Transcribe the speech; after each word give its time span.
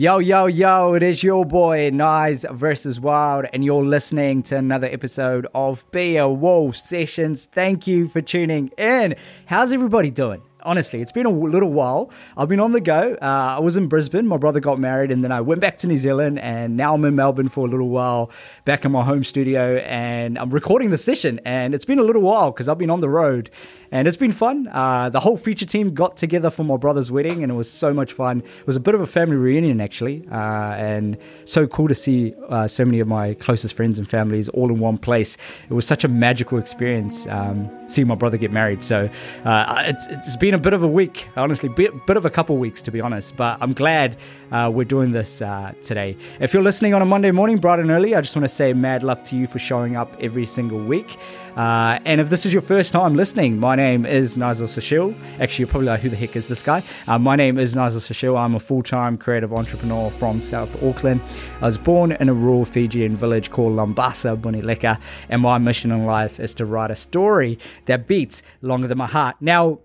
Yo, 0.00 0.16
yo, 0.16 0.46
yo, 0.46 0.94
it 0.94 1.02
is 1.02 1.22
your 1.22 1.44
boy, 1.44 1.90
Nice 1.92 2.46
versus 2.52 2.98
Wild, 2.98 3.44
and 3.52 3.62
you're 3.62 3.84
listening 3.84 4.42
to 4.44 4.56
another 4.56 4.86
episode 4.86 5.46
of 5.54 5.84
Be 5.90 6.16
a 6.16 6.26
Wolf 6.26 6.76
Sessions. 6.76 7.44
Thank 7.44 7.86
you 7.86 8.08
for 8.08 8.22
tuning 8.22 8.68
in. 8.78 9.14
How's 9.44 9.74
everybody 9.74 10.10
doing? 10.10 10.40
honestly, 10.64 11.00
it's 11.00 11.12
been 11.12 11.26
a 11.26 11.30
little 11.30 11.72
while. 11.72 12.10
I've 12.36 12.48
been 12.48 12.60
on 12.60 12.72
the 12.72 12.80
go. 12.80 13.16
Uh, 13.20 13.56
I 13.56 13.60
was 13.60 13.76
in 13.76 13.88
Brisbane. 13.88 14.26
My 14.26 14.36
brother 14.36 14.60
got 14.60 14.78
married, 14.78 15.10
and 15.10 15.22
then 15.24 15.32
I 15.32 15.40
went 15.40 15.60
back 15.60 15.76
to 15.78 15.86
New 15.86 15.96
Zealand, 15.96 16.38
and 16.38 16.76
now 16.76 16.94
I'm 16.94 17.04
in 17.04 17.14
Melbourne 17.14 17.48
for 17.48 17.66
a 17.66 17.70
little 17.70 17.88
while, 17.88 18.30
back 18.64 18.84
in 18.84 18.92
my 18.92 19.04
home 19.04 19.24
studio, 19.24 19.76
and 19.78 20.38
I'm 20.38 20.50
recording 20.50 20.90
the 20.90 20.98
session. 20.98 21.40
And 21.44 21.74
it's 21.74 21.84
been 21.84 21.98
a 21.98 22.02
little 22.02 22.22
while 22.22 22.50
because 22.50 22.68
I've 22.68 22.78
been 22.78 22.90
on 22.90 23.00
the 23.00 23.08
road, 23.08 23.50
and 23.92 24.06
it's 24.06 24.16
been 24.16 24.32
fun. 24.32 24.68
Uh, 24.72 25.08
the 25.08 25.20
whole 25.20 25.36
feature 25.36 25.66
team 25.66 25.94
got 25.94 26.16
together 26.16 26.50
for 26.50 26.64
my 26.64 26.76
brother's 26.76 27.10
wedding, 27.10 27.42
and 27.42 27.50
it 27.50 27.54
was 27.54 27.70
so 27.70 27.92
much 27.92 28.12
fun. 28.12 28.40
It 28.40 28.66
was 28.66 28.76
a 28.76 28.80
bit 28.80 28.94
of 28.94 29.00
a 29.00 29.06
family 29.06 29.36
reunion, 29.36 29.80
actually, 29.80 30.26
uh, 30.30 30.74
and 30.74 31.16
so 31.44 31.66
cool 31.66 31.88
to 31.88 31.94
see 31.94 32.34
uh, 32.48 32.68
so 32.68 32.84
many 32.84 33.00
of 33.00 33.08
my 33.08 33.34
closest 33.34 33.74
friends 33.74 33.98
and 33.98 34.08
families 34.08 34.48
all 34.50 34.70
in 34.70 34.78
one 34.78 34.98
place. 34.98 35.36
It 35.68 35.74
was 35.74 35.86
such 35.86 36.04
a 36.04 36.08
magical 36.08 36.58
experience 36.58 37.26
um, 37.26 37.70
seeing 37.88 38.06
my 38.06 38.14
brother 38.14 38.36
get 38.36 38.52
married. 38.52 38.84
So 38.84 39.10
uh, 39.44 39.82
it's, 39.86 40.06
it's 40.06 40.36
been 40.36 40.54
a 40.54 40.58
bit 40.58 40.72
of 40.72 40.82
a 40.82 40.88
week, 40.88 41.28
honestly, 41.36 41.68
bit, 41.68 42.06
bit 42.06 42.16
of 42.16 42.24
a 42.24 42.30
couple 42.30 42.56
weeks 42.56 42.80
to 42.82 42.90
be 42.90 43.00
honest. 43.00 43.36
But 43.36 43.58
I'm 43.60 43.72
glad 43.72 44.16
uh, 44.52 44.70
we're 44.72 44.84
doing 44.84 45.12
this 45.12 45.42
uh, 45.42 45.72
today. 45.82 46.16
If 46.40 46.54
you're 46.54 46.62
listening 46.62 46.94
on 46.94 47.02
a 47.02 47.06
Monday 47.06 47.30
morning, 47.30 47.58
bright 47.58 47.78
and 47.78 47.90
early, 47.90 48.14
I 48.14 48.20
just 48.20 48.36
want 48.36 48.44
to 48.44 48.54
say 48.54 48.72
mad 48.72 49.02
love 49.02 49.22
to 49.24 49.36
you 49.36 49.46
for 49.46 49.58
showing 49.58 49.96
up 49.96 50.16
every 50.20 50.46
single 50.46 50.82
week. 50.82 51.16
Uh, 51.56 51.98
and 52.04 52.20
if 52.20 52.30
this 52.30 52.46
is 52.46 52.52
your 52.52 52.62
first 52.62 52.92
time 52.92 53.14
listening, 53.14 53.58
my 53.58 53.74
name 53.74 54.06
is 54.06 54.36
Nayzel 54.36 54.68
Sushil. 54.68 55.14
Actually, 55.40 55.62
you're 55.62 55.68
probably 55.68 55.88
like, 55.88 56.00
who 56.00 56.08
the 56.08 56.16
heck 56.16 56.36
is 56.36 56.46
this 56.46 56.62
guy? 56.62 56.82
Uh, 57.06 57.18
my 57.18 57.36
name 57.36 57.58
is 57.58 57.74
Nayzel 57.74 58.00
Sushil. 58.00 58.38
I'm 58.38 58.54
a 58.54 58.60
full 58.60 58.82
time 58.82 59.18
creative 59.18 59.52
entrepreneur 59.52 60.10
from 60.10 60.40
South 60.42 60.70
Auckland. 60.82 61.20
I 61.60 61.66
was 61.66 61.78
born 61.78 62.12
in 62.12 62.28
a 62.28 62.34
rural 62.34 62.64
Fijian 62.64 63.16
village 63.16 63.50
called 63.50 63.72
Lambasa, 63.72 64.40
Bunileka, 64.40 65.00
and 65.28 65.42
my 65.42 65.58
mission 65.58 65.90
in 65.90 66.06
life 66.06 66.40
is 66.40 66.54
to 66.54 66.64
write 66.64 66.90
a 66.90 66.96
story 66.96 67.58
that 67.86 68.06
beats 68.06 68.42
longer 68.62 68.88
than 68.88 68.98
my 68.98 69.06
heart. 69.06 69.36
Now, 69.40 69.80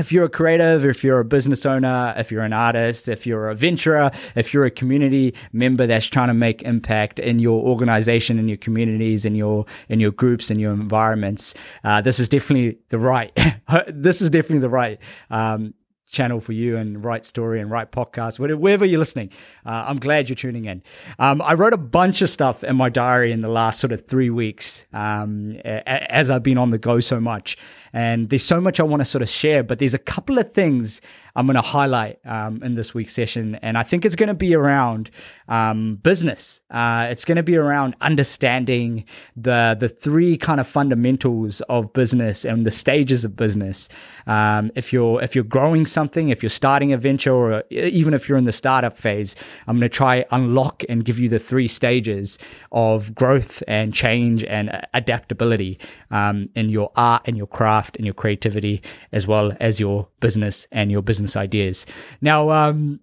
if 0.00 0.10
you're 0.10 0.24
a 0.24 0.30
creative, 0.30 0.84
if 0.84 1.04
you're 1.04 1.20
a 1.20 1.24
business 1.24 1.66
owner, 1.66 2.14
if 2.16 2.32
you're 2.32 2.42
an 2.42 2.54
artist, 2.54 3.08
if 3.08 3.26
you're 3.26 3.50
a 3.50 3.54
venturer, 3.54 4.10
if 4.34 4.52
you're 4.52 4.64
a 4.64 4.70
community 4.70 5.34
member 5.52 5.86
that's 5.86 6.06
trying 6.06 6.28
to 6.28 6.34
make 6.34 6.62
impact 6.62 7.18
in 7.18 7.38
your 7.38 7.62
organization, 7.62 8.38
in 8.38 8.48
your 8.48 8.56
communities, 8.56 9.26
in 9.26 9.34
your 9.34 9.66
in 9.88 10.00
your 10.00 10.10
groups, 10.10 10.50
in 10.50 10.58
your 10.58 10.72
environments, 10.72 11.54
uh, 11.84 12.00
this 12.00 12.18
is 12.18 12.28
definitely 12.28 12.78
the 12.88 12.98
right. 12.98 13.38
this 13.88 14.22
is 14.22 14.30
definitely 14.30 14.60
the 14.60 14.70
right 14.70 14.98
um, 15.30 15.74
channel 16.10 16.40
for 16.40 16.52
you 16.52 16.76
and 16.76 17.04
right 17.04 17.24
story 17.24 17.60
and 17.60 17.70
right 17.70 17.90
podcast, 17.90 18.38
wherever 18.38 18.84
you're 18.84 18.98
listening. 18.98 19.30
Uh, 19.64 19.84
I'm 19.88 19.98
glad 19.98 20.28
you're 20.28 20.36
tuning 20.36 20.64
in. 20.64 20.82
Um, 21.18 21.40
I 21.42 21.54
wrote 21.54 21.72
a 21.72 21.78
bunch 21.78 22.22
of 22.22 22.30
stuff 22.30 22.64
in 22.64 22.76
my 22.76 22.88
diary 22.88 23.32
in 23.32 23.40
the 23.40 23.48
last 23.48 23.80
sort 23.80 23.92
of 23.92 24.06
three 24.06 24.30
weeks 24.30 24.84
um, 24.92 25.56
as 25.64 26.30
I've 26.30 26.42
been 26.42 26.58
on 26.58 26.70
the 26.70 26.78
go 26.78 27.00
so 27.00 27.20
much. 27.20 27.56
And 27.92 28.30
there's 28.30 28.44
so 28.44 28.60
much 28.60 28.78
I 28.78 28.84
want 28.84 29.00
to 29.00 29.04
sort 29.04 29.22
of 29.22 29.28
share, 29.28 29.62
but 29.62 29.78
there's 29.78 29.94
a 29.94 29.98
couple 29.98 30.38
of 30.38 30.52
things 30.52 31.00
I'm 31.34 31.46
going 31.46 31.56
to 31.56 31.62
highlight 31.62 32.18
um, 32.24 32.62
in 32.62 32.74
this 32.74 32.94
week's 32.94 33.14
session. 33.14 33.56
And 33.56 33.78
I 33.78 33.82
think 33.82 34.04
it's 34.04 34.16
going 34.16 34.28
to 34.28 34.34
be 34.34 34.54
around 34.54 35.10
um, 35.48 35.96
business. 35.96 36.60
Uh, 36.70 37.08
it's 37.10 37.24
going 37.24 37.36
to 37.36 37.42
be 37.42 37.56
around 37.56 37.96
understanding 38.00 39.04
the 39.36 39.76
the 39.78 39.88
three 39.88 40.36
kind 40.36 40.60
of 40.60 40.66
fundamentals 40.66 41.60
of 41.62 41.92
business 41.92 42.44
and 42.44 42.66
the 42.66 42.70
stages 42.70 43.24
of 43.24 43.36
business. 43.36 43.88
Um, 44.26 44.70
if 44.74 44.92
you're 44.92 45.22
if 45.22 45.34
you're 45.34 45.44
growing 45.44 45.86
something, 45.86 46.28
if 46.28 46.42
you're 46.42 46.50
starting 46.50 46.92
a 46.92 46.96
venture, 46.96 47.34
or 47.34 47.64
even 47.70 48.14
if 48.14 48.28
you're 48.28 48.38
in 48.38 48.44
the 48.44 48.52
startup 48.52 48.96
phase, 48.96 49.34
I'm 49.66 49.76
going 49.76 49.82
to 49.82 49.88
try 49.88 50.24
unlock 50.30 50.82
and 50.88 51.04
give 51.04 51.18
you 51.18 51.28
the 51.28 51.38
three 51.38 51.68
stages 51.68 52.38
of 52.72 53.14
growth 53.14 53.62
and 53.66 53.92
change 53.92 54.44
and 54.44 54.86
adaptability 54.94 55.78
um, 56.10 56.48
in 56.54 56.68
your 56.68 56.90
art 56.96 57.22
and 57.26 57.36
your 57.36 57.46
craft 57.46 57.96
and 57.96 58.06
your 58.06 58.14
creativity, 58.14 58.82
as 59.12 59.26
well 59.26 59.56
as 59.60 59.80
your 59.80 60.08
business 60.20 60.66
and 60.70 60.90
your 60.90 61.02
business 61.02 61.29
ideas. 61.36 61.86
Now, 62.20 62.50
um, 62.50 63.00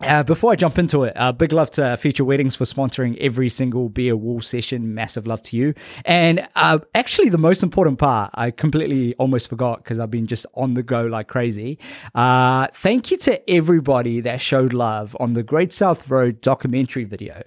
uh, 0.00 0.22
before 0.22 0.52
I 0.52 0.54
jump 0.54 0.78
into 0.78 1.02
it, 1.02 1.12
uh, 1.16 1.32
big 1.32 1.52
love 1.52 1.72
to 1.72 1.96
Feature 1.96 2.24
Weddings 2.24 2.54
for 2.54 2.64
sponsoring 2.64 3.16
every 3.18 3.48
single 3.48 3.88
Be 3.88 4.08
a 4.08 4.16
Wolf 4.16 4.44
session. 4.44 4.94
Massive 4.94 5.26
love 5.26 5.42
to 5.42 5.56
you. 5.56 5.74
And 6.04 6.46
uh, 6.54 6.78
actually, 6.94 7.30
the 7.30 7.38
most 7.38 7.64
important 7.64 7.98
part, 7.98 8.30
I 8.34 8.52
completely 8.52 9.14
almost 9.16 9.48
forgot 9.48 9.82
because 9.82 9.98
I've 9.98 10.10
been 10.10 10.28
just 10.28 10.46
on 10.54 10.74
the 10.74 10.84
go 10.84 11.02
like 11.06 11.26
crazy. 11.26 11.80
Uh, 12.14 12.68
thank 12.74 13.10
you 13.10 13.16
to 13.18 13.50
everybody 13.50 14.20
that 14.20 14.40
showed 14.40 14.72
love 14.72 15.16
on 15.18 15.32
the 15.32 15.42
Great 15.42 15.72
South 15.72 16.08
Road 16.08 16.40
documentary 16.40 17.04
video 17.04 17.42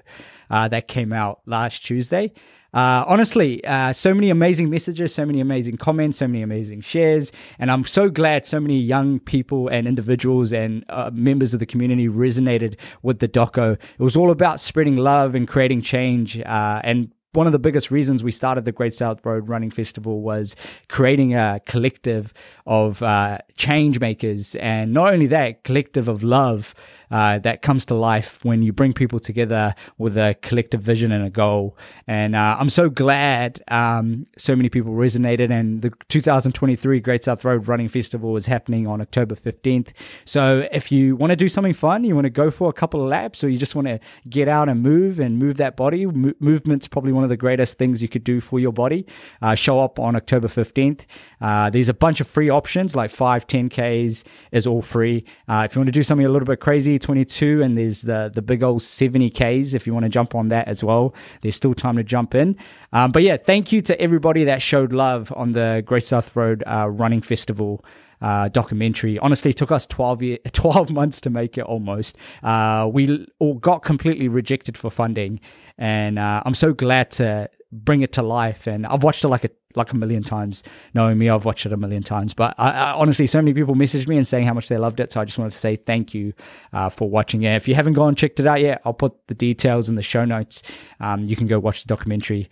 uh, 0.50 0.68
that 0.68 0.90
came 0.90 1.14
out 1.14 1.40
last 1.46 1.86
Tuesday. 1.86 2.34
Uh, 2.74 3.04
honestly, 3.06 3.64
uh, 3.66 3.92
so 3.92 4.14
many 4.14 4.30
amazing 4.30 4.70
messages, 4.70 5.14
so 5.14 5.26
many 5.26 5.42
amazing 5.42 5.78
comments, 5.78 6.18
so 6.18 6.28
many 6.28 6.42
amazing 6.42 6.82
shares. 6.82 7.32
And 7.60 7.70
I'm 7.70 7.84
so 7.84 8.10
glad 8.10 8.46
so 8.46 8.60
many 8.60 8.80
young 8.80 9.20
people 9.20 9.68
and 9.68 9.88
individuals 9.88 10.54
and 10.54 10.86
uh, 10.88 11.12
members 11.14 11.54
of 11.54 11.60
the 11.60 11.66
community 11.66 12.08
resonated 12.08 12.78
with 13.02 13.20
the 13.20 13.28
doco. 13.28 13.74
It 13.74 14.04
was 14.04 14.16
all 14.16 14.32
about 14.32 14.62
spreading 14.62 14.96
love 14.96 15.36
and 15.36 15.48
creating 15.48 15.82
change 15.82 16.40
uh, 16.40 16.82
and 16.84 17.12
one 17.34 17.46
of 17.48 17.54
the 17.54 17.60
biggest 17.60 17.92
reasons 17.92 18.24
we 18.24 18.32
started 18.32 18.66
the 18.66 18.72
Great 18.74 18.94
South 18.94 19.26
Road 19.26 19.48
Running 19.48 19.72
Festival 19.72 20.22
was 20.22 20.56
creating 20.90 21.34
a 21.34 21.62
collective 21.66 22.34
of 22.66 23.02
uh, 23.02 23.38
change 23.56 24.00
makers, 24.02 24.56
and 24.56 24.94
not 24.94 25.14
only 25.14 25.28
that, 25.28 25.64
collective 25.64 26.10
of 26.10 26.24
love 26.24 26.76
uh, 27.12 27.40
that 27.40 27.62
comes 27.62 27.86
to 27.88 27.96
life 27.96 28.40
when 28.44 28.64
you 28.64 28.74
bring 28.74 28.94
people 28.94 29.20
together 29.20 29.76
with 29.98 30.18
a 30.18 30.36
collective 30.42 30.82
vision 30.82 31.12
and 31.12 31.26
a 31.26 31.30
goal. 31.30 31.78
And 32.08 32.36
uh, 32.36 32.58
I'm 32.60 32.70
so 32.70 32.90
glad 32.90 33.62
um, 33.68 34.26
so 34.38 34.56
many 34.56 34.70
people 34.70 34.94
resonated. 34.94 35.52
And 35.52 35.82
the 35.82 35.92
2023 36.10 37.00
Great 37.00 37.24
South 37.24 37.44
Road 37.44 37.68
Running 37.68 37.88
Festival 37.88 38.36
is 38.38 38.46
happening 38.46 38.88
on 38.88 39.02
October 39.02 39.36
15th. 39.36 39.90
So 40.26 40.68
if 40.72 40.92
you 40.92 41.16
want 41.16 41.32
to 41.32 41.36
do 41.36 41.50
something 41.50 41.74
fun, 41.74 42.04
you 42.04 42.16
want 42.16 42.26
to 42.26 42.32
go 42.32 42.50
for 42.50 42.70
a 42.70 42.74
couple 42.74 43.02
of 43.02 43.08
laps, 43.08 43.44
or 43.44 43.50
you 43.50 43.58
just 43.58 43.76
want 43.76 43.88
to 43.88 44.00
get 44.30 44.48
out 44.48 44.70
and 44.70 44.82
move 44.82 45.20
and 45.20 45.38
move 45.38 45.58
that 45.58 45.76
body, 45.76 46.06
Mo- 46.06 46.34
movement's 46.40 46.88
probably 46.88 47.12
one 47.12 47.24
of 47.24 47.30
the 47.30 47.38
greatest 47.38 47.78
things 47.78 48.02
you 48.02 48.08
could 48.08 48.24
do 48.24 48.40
for 48.40 48.60
your 48.60 48.72
body. 48.72 49.06
Uh, 49.42 49.56
show 49.56 49.80
up 49.80 50.00
on 50.00 50.16
October 50.16 50.48
15th. 50.48 51.02
Uh, 51.40 51.70
there's 51.70 51.90
a 51.90 51.94
bunch 51.94 52.22
of 52.22 52.28
free 52.28 52.50
options 52.50 52.96
like 52.96 53.12
5, 53.12 53.48
10Ks 53.48 54.24
is 54.52 54.68
all 54.68 54.82
free. 54.82 55.26
Uh, 55.48 55.64
if 55.66 55.76
you 55.76 55.80
want 55.80 55.88
to 55.88 55.92
do 55.92 56.04
something 56.04 56.26
a 56.26 56.30
little 56.30 56.46
bit 56.46 56.60
crazy, 56.60 56.98
22 57.02 57.62
and 57.62 57.78
there's 57.78 58.02
the 58.04 58.32
the 58.34 58.42
big 58.42 58.64
old 58.64 58.82
70Ks 58.82 59.74
if 59.74 59.86
you 59.86 59.94
want 59.94 60.04
to 60.04 60.10
jump 60.10 60.36
on 60.36 60.50
that 60.50 60.68
as 60.68 60.84
well. 60.84 61.14
There's 61.42 61.56
still 61.56 61.74
time 61.74 61.98
to 61.98 62.04
jump 62.04 62.36
in. 62.36 62.58
Um, 62.94 63.12
but 63.12 63.24
yeah, 63.24 63.38
thank 63.38 63.72
you 63.72 63.82
to 63.82 64.00
everybody 64.00 64.44
that 64.46 64.62
showed 64.62 64.94
love 64.94 65.32
on 65.36 65.54
the 65.54 65.84
Great 65.86 66.04
South 66.04 66.36
Road 66.36 66.64
uh, 66.66 66.90
Running 66.90 67.22
Festival. 67.22 67.84
Uh, 68.22 68.50
documentary. 68.50 69.18
Honestly, 69.18 69.52
took 69.52 69.72
us 69.72 69.88
12, 69.88 70.22
year, 70.22 70.38
12 70.54 70.92
months 70.92 71.20
to 71.22 71.32
make 71.32 71.58
it 71.58 71.64
almost. 71.64 72.20
Uh, 72.44 72.88
we 72.94 73.26
all 73.40 73.56
got 73.56 73.82
completely 73.82 74.28
rejected 74.28 74.78
for 74.78 74.92
funding. 74.92 75.40
And 75.80 76.20
uh, 76.20 76.44
I'm 76.46 76.54
so 76.54 76.72
glad 76.72 77.10
to 77.14 77.50
bring 77.72 78.04
it 78.04 78.12
to 78.14 78.22
life. 78.22 78.68
And 78.68 78.86
I've 78.86 79.02
watched 79.02 79.24
it 79.24 79.30
like 79.30 79.44
a 79.44 79.50
like 79.76 79.92
a 79.92 79.96
million 79.96 80.24
times. 80.24 80.64
Knowing 80.94 81.18
me, 81.18 81.30
I've 81.30 81.46
watched 81.46 81.66
it 81.66 81.74
a 81.74 81.78
million 81.78 82.04
times. 82.04 82.34
But 82.34 82.56
I, 82.58 82.72
I, 82.72 82.92
honestly, 82.92 83.28
so 83.28 83.40
many 83.40 83.54
people 83.54 83.76
messaged 83.76 84.08
me 84.08 84.18
and 84.18 84.28
saying 84.28 84.46
how 84.46 84.54
much 84.54 84.68
they 84.68 84.78
loved 84.78 85.00
it. 85.00 85.12
So 85.12 85.22
I 85.22 85.26
just 85.26 85.38
wanted 85.38 85.54
to 85.54 85.60
say 85.60 85.76
thank 85.76 86.14
you 86.14 86.34
uh, 86.74 86.90
for 86.90 87.10
watching 87.10 87.44
it. 87.44 87.56
If 87.56 87.68
you 87.68 87.76
haven't 87.76 87.94
gone 87.94 88.10
and 88.10 88.18
checked 88.18 88.40
it 88.40 88.48
out 88.48 88.62
yet, 88.62 88.82
I'll 88.86 88.94
put 88.94 89.28
the 89.28 89.36
details 89.36 89.90
in 89.90 89.96
the 89.96 90.02
show 90.02 90.26
notes. 90.26 90.64
Um, 91.00 91.26
you 91.26 91.36
can 91.36 91.48
go 91.48 91.60
watch 91.60 91.84
the 91.84 91.88
documentary. 91.88 92.50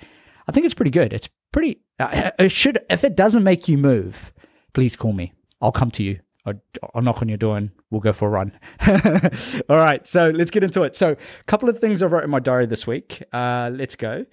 I 0.47 0.51
think 0.51 0.65
it's 0.65 0.75
pretty 0.75 0.91
good. 0.91 1.13
It's 1.13 1.29
pretty. 1.51 1.81
Uh, 1.99 2.31
it 2.39 2.51
should. 2.51 2.79
If 2.89 3.03
it 3.03 3.15
doesn't 3.15 3.43
make 3.43 3.67
you 3.67 3.77
move, 3.77 4.33
please 4.73 4.95
call 4.95 5.13
me. 5.13 5.33
I'll 5.61 5.71
come 5.71 5.91
to 5.91 6.03
you. 6.03 6.19
I'll, 6.45 6.53
I'll 6.95 7.01
knock 7.01 7.21
on 7.21 7.29
your 7.29 7.37
door 7.37 7.57
and 7.57 7.71
we'll 7.89 8.01
go 8.01 8.13
for 8.13 8.27
a 8.27 8.31
run. 8.31 8.57
All 9.69 9.77
right, 9.77 10.05
so 10.07 10.29
let's 10.29 10.51
get 10.51 10.63
into 10.63 10.83
it. 10.83 10.95
So, 10.95 11.11
a 11.11 11.43
couple 11.45 11.69
of 11.69 11.79
things 11.79 12.01
I 12.01 12.07
wrote 12.07 12.23
in 12.23 12.29
my 12.29 12.39
diary 12.39 12.65
this 12.65 12.87
week. 12.87 13.23
Uh, 13.33 13.69
let's 13.73 13.95
go. 13.95 14.25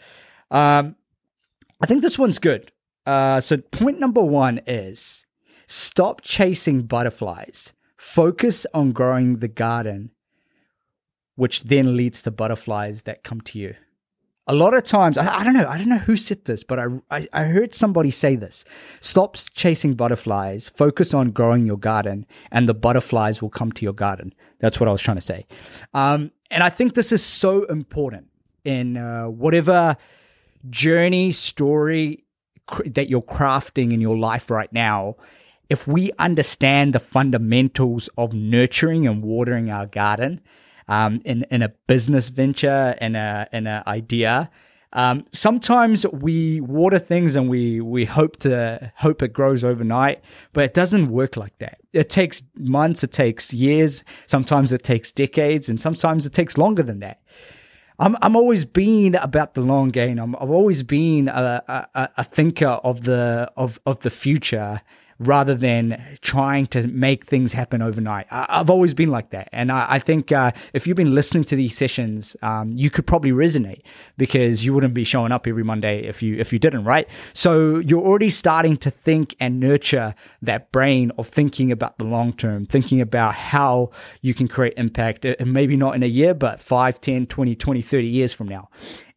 Um, 0.50 0.97
I 1.81 1.87
think 1.87 2.03
this 2.03 2.19
one's 2.19 2.38
good. 2.38 2.73
Uh, 3.06 3.41
so, 3.41 3.56
point 3.56 4.00
number 4.00 4.20
one 4.20 4.61
is 4.67 5.25
stop 5.67 6.20
chasing 6.23 6.82
butterflies. 6.82 7.73
Focus 7.97 8.67
on 8.75 8.93
growing 8.93 9.38
the 9.38 9.49
garden, 9.49 10.11
which 11.37 11.64
then 11.64 11.97
leads 11.97 12.20
to 12.23 12.31
butterflies 12.31 13.03
that 13.03 13.23
come 13.23 13.41
to 13.43 13.58
you. 13.58 13.75
A 14.49 14.55
lot 14.55 14.75
of 14.75 14.85
times, 14.85 15.19
I, 15.19 15.38
I 15.38 15.44
don't 15.44 15.55
know, 15.55 15.67
I 15.67 15.76
don't 15.76 15.88
know 15.88 15.99
who 15.99 16.17
said 16.17 16.44
this, 16.44 16.62
but 16.62 16.79
I, 16.79 16.87
I, 17.11 17.29
I 17.32 17.44
heard 17.44 17.75
somebody 17.75 18.11
say 18.11 18.37
this. 18.37 18.64
Stop 19.00 19.37
chasing 19.55 19.94
butterflies, 19.94 20.69
focus 20.69 21.12
on 21.14 21.31
growing 21.31 21.67
your 21.67 21.79
garden, 21.79 22.26
and 22.52 22.69
the 22.69 22.75
butterflies 22.75 23.43
will 23.43 23.50
come 23.50 23.73
to 23.73 23.85
your 23.85 23.93
garden. 23.93 24.32
That's 24.61 24.79
what 24.79 24.88
I 24.88 24.93
was 24.93 25.02
trying 25.02 25.17
to 25.17 25.23
say. 25.23 25.47
Um, 25.94 26.31
and 26.50 26.62
I 26.62 26.70
think 26.70 26.94
this 26.94 27.11
is 27.11 27.25
so 27.25 27.64
important 27.64 28.29
in 28.64 28.97
uh, 28.97 29.25
whatever 29.25 29.97
journey, 30.70 31.32
story, 31.32 32.25
that 32.85 33.09
you're 33.09 33.23
crafting 33.23 33.93
in 33.93 34.01
your 34.01 34.17
life 34.17 34.51
right 34.51 34.73
now, 34.73 35.17
if 35.69 35.87
we 35.87 36.13
understand 36.19 36.95
the 36.95 36.99
fundamentals 36.99 38.09
of 38.17 38.33
nurturing 38.33 39.07
and 39.07 39.23
watering 39.23 39.71
our 39.71 39.87
garden, 39.87 40.41
um, 40.89 41.21
in 41.25 41.45
in 41.51 41.63
a 41.63 41.69
business 41.87 42.29
venture 42.29 42.97
in 43.01 43.17
a 43.17 43.49
in 43.53 43.67
an 43.67 43.83
idea. 43.87 44.51
Um, 44.93 45.27
sometimes 45.31 46.07
we 46.07 46.61
water 46.61 46.99
things 46.99 47.37
and 47.37 47.51
we 47.51 47.81
we 47.81 48.05
hope 48.05 48.37
to 48.39 48.93
hope 48.97 49.23
it 49.23 49.33
grows 49.33 49.65
overnight, 49.65 50.23
but 50.53 50.65
it 50.65 50.75
doesn't 50.75 51.11
work 51.11 51.37
like 51.37 51.59
that. 51.59 51.81
It 51.93 52.09
takes 52.09 52.43
months, 52.57 53.03
it 53.05 53.12
takes 53.12 53.53
years, 53.53 54.05
sometimes 54.27 54.73
it 54.73 54.85
takes 54.85 55.12
decades, 55.12 55.69
and 55.69 55.81
sometimes 55.81 56.25
it 56.25 56.33
takes 56.33 56.57
longer 56.57 56.83
than 56.83 57.01
that. 57.01 57.21
I'm 57.99 58.17
I'm 58.21 58.37
always 58.37 58.65
been 58.65 59.15
about 59.15 59.55
the 59.55 59.63
long 59.63 59.89
game. 59.89 60.19
I'm, 60.19 60.37
I've 60.37 60.51
always 60.51 60.83
been 60.83 61.29
a, 61.29 61.89
a, 61.95 62.09
a 62.19 62.25
thinker 62.25 62.69
of 62.85 63.05
the 63.05 63.51
of 63.57 63.81
of 63.87 64.01
the 64.01 64.11
future 64.11 64.83
rather 65.19 65.55
than 65.55 66.19
trying 66.21 66.67
to 66.67 66.87
make 66.89 67.27
things 67.27 67.53
happen 67.53 67.81
overnight. 67.81 68.27
I, 68.31 68.59
have 68.59 68.71
always 68.71 68.95
been 68.95 69.11
like 69.11 69.31
that. 69.31 69.49
And 69.53 69.73
I, 69.73 69.87
I 69.89 69.99
think 69.99 70.33
uh, 70.33 70.53
if 70.73 70.87
you've 70.87 70.97
been 70.97 71.15
listening 71.15 71.45
to 71.45 71.57
these 71.57 71.77
sessions, 71.77 72.37
um, 72.43 72.73
you 72.77 72.91
could 72.91 73.07
probably 73.07 73.33
resonate 73.33 73.83
because 74.17 74.65
you 74.65 74.75
wouldn't 74.75 74.95
be 74.95 75.05
showing 75.05 75.33
up 75.33 75.47
every 75.47 75.65
Monday 75.65 76.05
if 76.05 76.23
you 76.23 76.37
if 76.37 76.53
you 76.53 76.59
didn't, 76.59 76.85
right? 76.85 77.09
So 77.33 77.79
you're 77.79 78.05
already 78.05 78.31
starting 78.31 78.77
to 78.79 78.91
think 78.91 79.35
and 79.41 79.59
nurture 79.59 80.15
that 80.43 80.71
brain 80.73 81.13
of 81.19 81.29
thinking 81.29 81.73
about 81.73 81.99
the 81.99 82.05
long 82.05 82.33
term, 82.33 82.67
thinking 82.67 83.01
about 83.01 83.35
how 83.35 83.91
you 84.21 84.35
can 84.35 84.49
create 84.49 84.75
impact, 84.77 85.25
uh, 85.25 85.35
maybe 85.45 85.77
not 85.77 85.95
in 85.95 86.03
a 86.03 86.07
year, 86.07 86.35
but 86.35 86.61
5, 86.61 87.01
10, 87.01 87.27
20, 87.27 87.55
20, 87.55 87.83
30 87.83 88.07
years 88.07 88.33
from 88.33 88.49
now. 88.49 88.69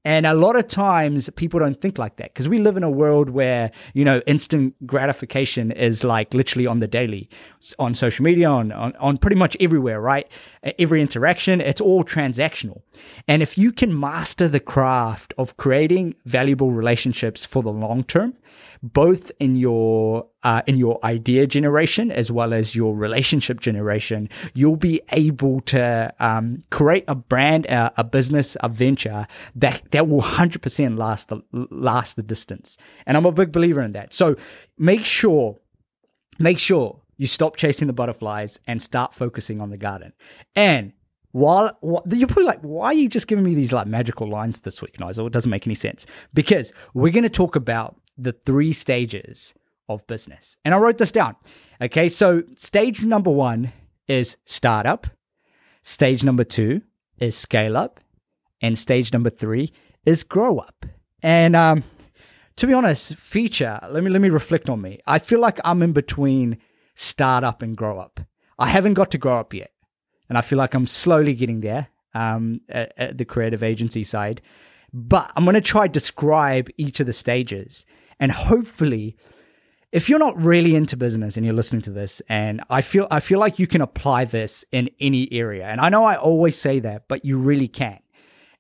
And 0.06 0.26
a 0.26 0.34
lot 0.34 0.56
of 0.56 0.68
times 0.68 1.30
people 1.36 1.60
don't 1.60 1.80
think 1.80 1.98
like 1.98 2.16
that 2.18 2.34
because 2.34 2.48
we 2.48 2.60
live 2.60 2.78
in 2.78 2.84
a 2.84 2.90
world 2.90 3.30
where, 3.30 3.70
you 3.94 4.06
know, 4.06 4.22
instant 4.26 4.74
gratification 4.88 5.72
is 5.72 6.06
like 6.06 6.34
literally 6.34 6.66
on 6.66 6.80
the 6.80 6.88
daily 6.88 7.30
on 7.78 7.94
social 7.94 8.24
media, 8.24 8.50
on, 8.50 8.72
on, 8.72 8.96
on 8.96 9.18
pretty 9.18 9.36
much 9.36 9.58
everywhere, 9.60 10.00
right? 10.00 10.32
Every 10.78 11.02
interaction, 11.02 11.60
it's 11.60 11.82
all 11.82 12.06
transactional. 12.06 12.82
And 13.28 13.42
if 13.42 13.58
you 13.58 13.74
can 13.74 13.98
master 13.98 14.48
the 14.48 14.62
craft 14.62 15.34
of 15.38 15.58
creating 15.58 16.16
valuable 16.26 16.72
relationships 16.72 17.44
for 17.44 17.62
the 17.62 17.72
long 17.72 18.04
term, 18.04 18.36
both 18.82 19.34
in 19.40 19.58
your 19.58 20.28
uh, 20.44 20.62
in 20.68 20.78
your 20.78 21.00
idea 21.04 21.46
generation 21.46 22.12
as 22.12 22.32
well 22.32 22.54
as 22.54 22.76
your 22.76 22.96
relationship 22.96 23.60
generation, 23.60 24.30
you'll 24.54 24.76
be 24.76 25.02
able 25.12 25.62
to 25.62 26.14
um, 26.20 26.62
create 26.70 27.04
a 27.08 27.16
brand, 27.16 27.66
a, 27.66 27.92
a, 27.98 28.04
business, 28.04 28.56
a 28.62 28.70
venture 28.70 29.28
that 29.56 29.82
that 29.92 30.08
will 30.08 30.22
hundred 30.22 30.62
percent 30.62 30.98
last 30.98 31.30
the 31.30 31.42
last 31.52 32.16
the 32.16 32.24
distance. 32.24 32.78
And 33.06 33.18
I'm 33.18 33.26
a 33.26 33.32
big 33.32 33.52
believer 33.52 33.82
in 33.82 33.92
that. 33.94 34.14
So 34.14 34.36
make 34.78 35.04
sure, 35.04 35.58
make 36.38 36.60
sure 36.60 37.02
you 37.18 37.28
stop 37.28 37.58
chasing 37.58 37.88
the 37.88 37.94
butterflies 37.94 38.60
and 38.66 38.82
start 38.82 39.14
focusing 39.14 39.60
on 39.60 39.70
the 39.72 39.78
garden. 39.78 40.14
And 40.56 40.94
while, 41.32 41.78
while 41.82 42.04
you're 42.10 42.28
probably 42.28 42.46
like, 42.46 42.62
why 42.62 42.88
are 42.88 42.94
you 42.94 43.10
just 43.10 43.28
giving 43.28 43.44
me 43.44 43.54
these 43.54 43.74
like 43.74 43.88
magical 43.88 44.28
lines 44.28 44.60
this 44.62 44.82
week, 44.82 44.98
Nayzel? 44.98 45.28
It 45.28 45.34
doesn't 45.34 45.52
make 45.52 45.68
any 45.68 45.76
sense 45.76 46.06
because 46.34 46.74
we're 46.94 47.12
going 47.12 47.24
to 47.24 47.30
talk 47.30 47.56
about 47.56 47.98
the 48.18 48.32
three 48.32 48.72
stages 48.72 49.54
of 49.90 50.06
business. 50.08 50.56
And 50.64 50.74
I 50.74 50.78
wrote 50.78 50.98
this 50.98 51.12
down. 51.12 51.36
Okay, 51.82 52.08
so 52.08 52.44
stage 52.56 53.04
number 53.04 53.32
one 53.32 53.74
is 54.08 54.38
startup, 54.46 55.08
stage 55.82 56.24
number 56.24 56.44
two 56.44 56.82
is 57.18 57.36
scale 57.36 57.76
up, 57.76 58.00
and 58.62 58.78
stage 58.78 59.12
number 59.12 59.30
three 59.30 59.74
is 60.06 60.24
grow 60.24 60.60
up. 60.60 60.86
And 61.22 61.56
um, 61.56 61.84
to 62.56 62.68
be 62.68 62.74
honest, 62.74 63.16
feature, 63.16 63.80
let 63.90 64.04
me 64.04 64.10
let 64.10 64.22
me 64.22 64.30
reflect 64.30 64.70
on 64.70 64.82
me. 64.82 65.00
I 65.06 65.20
feel 65.20 65.40
like 65.40 65.60
I'm 65.66 65.82
in 65.82 65.92
between 65.92 66.58
startup 66.96 67.62
and 67.62 67.76
grow 67.76 68.00
up. 68.00 68.20
I 68.58 68.68
haven't 68.68 68.94
got 68.96 69.12
to 69.12 69.18
grow 69.18 69.38
up 69.38 69.54
yet. 69.54 69.72
And 70.28 70.38
I 70.38 70.42
feel 70.42 70.58
like 70.58 70.76
I'm 70.76 70.86
slowly 70.86 71.34
getting 71.34 71.62
there 71.62 71.88
um, 72.14 72.62
at, 72.70 72.94
at 72.98 73.18
the 73.18 73.26
creative 73.26 73.64
agency 73.64 74.04
side. 74.04 74.42
But 74.94 75.32
I'm 75.36 75.44
going 75.44 75.56
to 75.56 75.62
try 75.62 75.88
describe 75.88 76.70
each 76.78 77.00
of 77.00 77.08
the 77.08 77.14
stages 77.14 77.86
and 78.20 78.32
hopefully, 78.32 79.16
if 79.92 80.08
you're 80.08 80.20
not 80.20 80.40
really 80.42 80.76
into 80.76 80.96
business 80.96 81.36
and 81.36 81.46
you're 81.46 81.56
listening 81.56 81.82
to 81.84 81.92
this, 81.92 82.22
and 82.30 82.62
I 82.70 82.82
feel 82.82 83.08
I 83.10 83.20
feel 83.20 83.40
like 83.40 83.58
you 83.60 83.68
can 83.68 83.82
apply 83.82 84.26
this 84.26 84.64
in 84.72 84.90
any 85.00 85.32
area. 85.32 85.68
And 85.68 85.82
I 85.82 85.90
know 85.90 86.04
I 86.06 86.16
always 86.16 86.56
say 86.56 86.80
that, 86.80 87.08
but 87.08 87.26
you 87.26 87.38
really 87.38 87.68
can. 87.68 88.00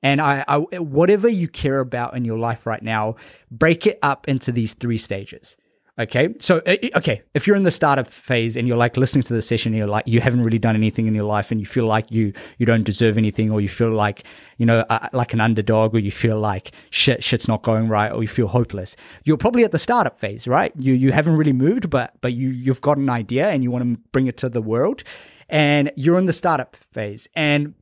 And 0.02 0.22
I, 0.22 0.44
I 0.48 0.58
whatever 0.80 1.28
you 1.28 1.48
care 1.48 1.80
about 1.80 2.16
in 2.16 2.26
your 2.26 2.40
life 2.40 2.66
right 2.66 2.82
now, 2.82 3.16
break 3.52 3.86
it 3.86 4.00
up 4.02 4.28
into 4.28 4.52
these 4.52 4.74
three 4.74 4.98
stages. 4.98 5.58
Okay. 6.00 6.34
So, 6.40 6.62
uh, 6.66 6.78
okay. 6.96 7.24
If 7.34 7.46
you're 7.46 7.58
in 7.58 7.64
the 7.64 7.72
startup 7.72 8.08
phase 8.08 8.56
and 8.56 8.66
you're 8.70 8.78
like 8.78 8.96
listening 8.96 9.24
to 9.24 9.34
the 9.34 9.42
session, 9.42 9.74
you're 9.74 9.86
like, 9.86 10.08
you 10.08 10.22
haven't 10.22 10.42
really 10.42 10.58
done 10.58 10.78
anything 10.78 11.08
in 11.08 11.14
your 11.14 11.26
life 11.26 11.52
and 11.52 11.60
you 11.60 11.66
feel 11.66 11.86
like 11.86 12.10
you, 12.10 12.32
you 12.58 12.66
don't 12.66 12.84
deserve 12.84 13.18
anything 13.18 13.52
or 13.52 13.60
you 13.60 13.68
feel 13.68 13.92
like, 13.92 14.24
you 14.58 14.66
know, 14.66 14.86
uh, 14.90 15.10
like 15.12 15.34
an 15.34 15.42
underdog 15.42 15.94
or 15.94 16.00
you 16.00 16.12
feel 16.12 16.40
like 16.40 16.72
shit, 16.90 17.22
shit's 17.22 17.50
not 17.50 17.64
going 17.64 17.90
right 17.90 18.14
or 18.14 18.22
you 18.22 18.30
feel 18.30 18.48
hopeless. 18.48 18.96
You're 19.26 19.36
probably 19.36 19.66
at 19.66 19.74
the 19.74 19.78
startup 19.78 20.22
phase, 20.22 20.48
right? 20.48 20.72
You, 20.78 20.94
you 20.94 21.12
haven't 21.12 21.36
really 21.36 21.54
moved, 21.54 21.90
but, 21.90 22.14
but 22.22 22.32
you, 22.32 22.48
you've 22.50 22.82
got 22.82 22.98
an 22.98 23.10
idea 23.10 23.50
and 23.50 23.62
you 23.62 23.70
want 23.70 23.84
to 23.84 24.02
bring 24.14 24.28
it 24.28 24.38
to 24.38 24.48
the 24.48 24.62
world 24.62 25.04
and 25.50 25.92
you're 25.98 26.18
in 26.18 26.28
the 26.28 26.34
startup 26.34 26.78
phase. 26.94 27.28
And 27.36 27.74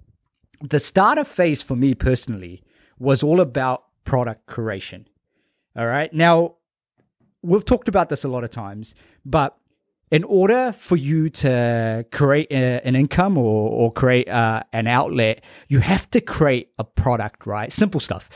the 0.59 0.79
startup 0.79 1.27
phase 1.27 1.61
for 1.61 1.75
me 1.75 1.93
personally 1.93 2.63
was 2.97 3.21
all 3.21 3.39
about 3.39 3.83
product 4.05 4.47
creation. 4.47 5.07
All 5.75 5.85
right. 5.85 6.11
Now, 6.11 6.55
we've 7.41 7.65
talked 7.65 7.87
about 7.87 8.09
this 8.09 8.23
a 8.23 8.27
lot 8.27 8.43
of 8.43 8.49
times, 8.49 8.95
but 9.25 9.57
in 10.09 10.23
order 10.23 10.73
for 10.77 10.95
you 10.95 11.29
to 11.29 12.05
create 12.11 12.47
a, 12.51 12.81
an 12.85 12.95
income 12.95 13.37
or, 13.37 13.69
or 13.69 13.91
create 13.91 14.29
uh, 14.29 14.63
an 14.71 14.87
outlet, 14.87 15.43
you 15.67 15.79
have 15.79 16.09
to 16.11 16.21
create 16.21 16.69
a 16.79 16.83
product, 16.83 17.45
right? 17.45 17.71
Simple 17.73 17.99
stuff 17.99 18.29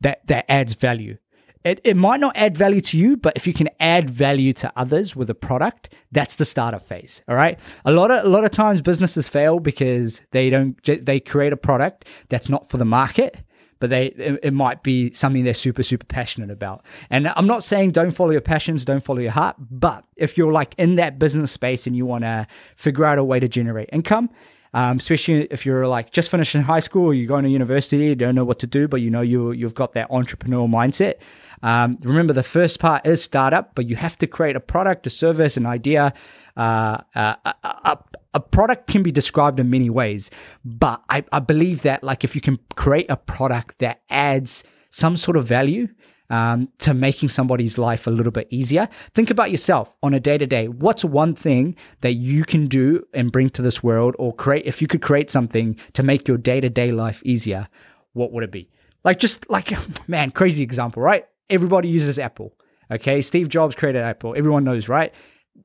that, 0.00 0.26
that 0.28 0.44
adds 0.48 0.74
value. 0.74 1.18
It, 1.64 1.80
it 1.82 1.96
might 1.96 2.20
not 2.20 2.36
add 2.36 2.56
value 2.56 2.80
to 2.82 2.96
you, 2.96 3.16
but 3.16 3.36
if 3.36 3.46
you 3.46 3.52
can 3.52 3.68
add 3.80 4.08
value 4.08 4.52
to 4.54 4.72
others 4.76 5.16
with 5.16 5.28
a 5.28 5.34
product, 5.34 5.92
that's 6.12 6.36
the 6.36 6.44
startup 6.44 6.82
phase. 6.82 7.22
All 7.28 7.34
right. 7.34 7.58
A 7.84 7.90
lot 7.90 8.12
of 8.12 8.24
a 8.24 8.28
lot 8.28 8.44
of 8.44 8.52
times 8.52 8.80
businesses 8.80 9.28
fail 9.28 9.58
because 9.58 10.22
they 10.30 10.50
don't 10.50 10.80
they 10.84 11.18
create 11.18 11.52
a 11.52 11.56
product 11.56 12.06
that's 12.28 12.48
not 12.48 12.70
for 12.70 12.76
the 12.76 12.84
market 12.84 13.38
but 13.80 13.90
they 13.90 14.06
it, 14.06 14.40
it, 14.42 14.52
might 14.52 14.82
be 14.82 15.12
something 15.12 15.44
they're 15.44 15.54
super 15.54 15.82
super 15.82 16.06
passionate 16.06 16.50
about. 16.50 16.84
And 17.10 17.28
I'm 17.28 17.46
not 17.46 17.64
saying 17.64 17.92
don't 17.92 18.10
follow 18.10 18.30
your 18.30 18.40
passions, 18.40 18.84
don't 18.84 19.02
follow 19.02 19.20
your 19.20 19.32
heart, 19.32 19.56
but 19.58 20.04
if 20.16 20.36
you're 20.36 20.52
like 20.52 20.74
in 20.78 20.96
that 20.96 21.18
business 21.18 21.52
space 21.52 21.86
and 21.86 21.96
you 21.96 22.06
want 22.06 22.24
to 22.24 22.46
figure 22.76 23.04
out 23.04 23.18
a 23.18 23.24
way 23.24 23.40
to 23.40 23.48
generate 23.48 23.88
income, 23.92 24.30
um, 24.74 24.98
especially 24.98 25.44
if 25.44 25.64
you're 25.64 25.86
like 25.86 26.10
just 26.10 26.30
finishing 26.30 26.62
high 26.62 26.80
school 26.80 27.06
or 27.06 27.14
you're 27.14 27.26
going 27.26 27.44
to 27.44 27.50
university, 27.50 28.06
you 28.06 28.14
don't 28.14 28.34
know 28.34 28.44
what 28.44 28.58
to 28.60 28.66
do, 28.66 28.88
but 28.88 29.00
you 29.00 29.10
know 29.10 29.20
you 29.20 29.52
you've 29.52 29.74
got 29.74 29.92
that 29.94 30.10
entrepreneurial 30.10 30.68
mindset. 30.68 31.14
Um, 31.62 31.98
remember, 32.02 32.32
the 32.32 32.42
first 32.42 32.78
part 32.78 33.06
is 33.06 33.22
startup, 33.22 33.74
but 33.74 33.88
you 33.88 33.96
have 33.96 34.16
to 34.18 34.26
create 34.26 34.56
a 34.56 34.60
product, 34.60 35.06
a 35.06 35.10
service, 35.10 35.56
an 35.56 35.66
idea. 35.66 36.12
Uh, 36.56 36.98
uh, 37.14 37.34
a, 37.44 37.54
a, 37.64 37.98
a, 38.34 38.40
product 38.40 38.88
can 38.88 39.02
be 39.02 39.12
described 39.12 39.60
in 39.60 39.70
many 39.70 39.90
ways, 39.90 40.30
but 40.64 41.02
I, 41.08 41.24
I 41.32 41.40
believe 41.40 41.82
that 41.82 42.02
like 42.02 42.24
if 42.24 42.34
you 42.34 42.40
can 42.40 42.58
create 42.76 43.06
a 43.08 43.16
product 43.16 43.78
that 43.78 44.02
adds 44.10 44.64
some 44.90 45.16
sort 45.16 45.36
of 45.36 45.44
value, 45.44 45.88
um, 46.30 46.68
to 46.80 46.92
making 46.92 47.30
somebody's 47.30 47.78
life 47.78 48.06
a 48.06 48.10
little 48.10 48.30
bit 48.30 48.48
easier. 48.50 48.86
Think 49.14 49.30
about 49.30 49.50
yourself 49.50 49.96
on 50.02 50.12
a 50.12 50.20
day 50.20 50.36
to 50.36 50.46
day. 50.46 50.68
What's 50.68 51.02
one 51.02 51.34
thing 51.34 51.74
that 52.02 52.12
you 52.12 52.44
can 52.44 52.66
do 52.66 53.02
and 53.14 53.32
bring 53.32 53.48
to 53.48 53.62
this 53.62 53.82
world, 53.82 54.14
or 54.18 54.34
create? 54.34 54.66
If 54.66 54.82
you 54.82 54.88
could 54.88 55.00
create 55.00 55.30
something 55.30 55.78
to 55.94 56.02
make 56.02 56.28
your 56.28 56.36
day 56.36 56.60
to 56.60 56.68
day 56.68 56.92
life 56.92 57.22
easier, 57.24 57.68
what 58.12 58.30
would 58.32 58.44
it 58.44 58.52
be? 58.52 58.68
Like, 59.04 59.18
just 59.18 59.48
like, 59.48 59.72
man, 60.06 60.30
crazy 60.30 60.62
example, 60.62 61.02
right? 61.02 61.24
everybody 61.50 61.88
uses 61.88 62.18
Apple. 62.18 62.54
Okay, 62.90 63.20
Steve 63.20 63.48
Jobs 63.48 63.74
created 63.74 64.02
Apple. 64.02 64.34
Everyone 64.36 64.64
knows, 64.64 64.88
right? 64.88 65.12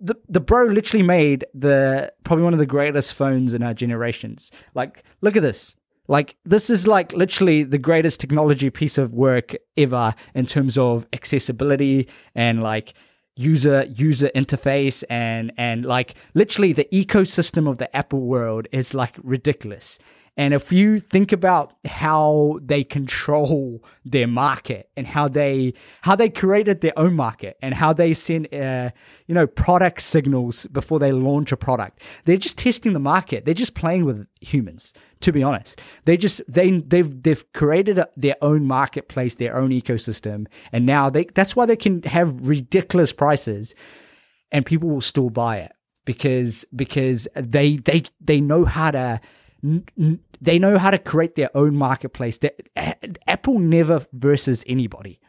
The 0.04 0.16
the 0.28 0.42
bro 0.42 0.66
literally 0.66 1.06
made 1.06 1.46
the 1.54 2.12
probably 2.26 2.44
one 2.44 2.54
of 2.54 2.60
the 2.60 2.66
greatest 2.66 3.14
phones 3.14 3.54
in 3.54 3.64
our 3.64 3.74
generations. 3.74 4.52
Like, 4.76 5.04
look 5.22 5.36
at 5.38 5.42
this. 5.42 5.78
Like 6.08 6.36
this 6.44 6.70
is 6.70 6.86
like 6.86 7.14
literally 7.14 7.64
the 7.64 7.78
greatest 7.78 8.20
technology 8.20 8.70
piece 8.70 8.98
of 8.98 9.16
work 9.16 9.56
ever 9.78 10.14
in 10.36 10.46
terms 10.46 10.78
of 10.78 11.08
accessibility 11.14 12.10
and 12.36 12.62
like 12.62 12.94
user 13.36 13.86
user 13.86 14.30
interface 14.36 15.04
and 15.10 15.52
and 15.58 15.86
like 15.86 16.16
literally 16.34 16.74
the 16.74 16.88
ecosystem 16.92 17.70
of 17.70 17.78
the 17.78 17.94
Apple 17.96 18.22
world 18.22 18.68
is 18.72 18.94
like 18.94 19.16
ridiculous. 19.24 19.98
And 20.36 20.54
if 20.54 20.72
you 20.72 21.00
think 21.00 21.32
about 21.32 21.74
how 21.86 22.60
they 22.62 22.84
control 22.84 23.84
their 24.04 24.26
market 24.26 24.90
and 24.98 25.06
how 25.06 25.28
they 25.28 25.74
how 26.02 26.16
they 26.16 26.30
created 26.30 26.82
their 26.82 26.98
own 26.98 27.14
market 27.14 27.58
and 27.62 27.76
how 27.76 27.94
they 27.94 28.16
send 28.16 28.52
uh, 28.54 28.90
you 29.28 29.36
know 29.36 29.46
product 29.46 30.02
signals 30.02 30.66
before 30.68 30.98
they 30.98 31.12
launch 31.12 31.52
a 31.52 31.58
product, 31.58 32.02
they're 32.26 32.38
just 32.38 32.58
testing 32.58 32.94
the 32.94 33.00
market. 33.00 33.46
They're 33.46 33.54
just 33.54 33.76
playing 33.76 34.06
with 34.06 34.26
humans. 34.42 34.94
To 35.22 35.32
be 35.32 35.44
honest, 35.44 35.80
they 36.06 36.18
just 36.18 36.42
they 36.50 36.80
they've 36.80 37.24
they've 37.24 37.54
created 37.54 38.00
a, 38.00 38.10
their 38.18 38.36
own 38.42 38.66
marketplace, 38.66 39.36
their 39.36 39.56
own 39.56 39.70
ecosystem, 39.70 40.48
and 40.72 40.86
now 40.86 41.10
they 41.10 41.26
that's 41.26 41.56
why 41.56 41.66
they 41.66 41.78
can 41.78 42.02
have 42.04 42.48
ridiculous 42.48 43.14
prices, 43.14 43.76
and 44.52 44.66
people 44.66 44.90
will 44.90 45.00
still 45.00 45.30
buy 45.30 45.58
it 45.60 45.72
because 46.06 46.66
because 46.76 47.28
they 47.36 47.78
they 47.78 48.04
they 48.20 48.42
know 48.42 48.66
how 48.66 48.92
to 48.92 49.22
they 50.42 50.60
know 50.60 50.78
how 50.78 50.92
to 50.92 50.98
create 50.98 51.36
their 51.36 51.50
own 51.56 51.76
marketplace. 51.76 52.38
Apple 53.28 53.60
never 53.60 54.06
versus 54.12 54.64
anybody. 54.68 55.20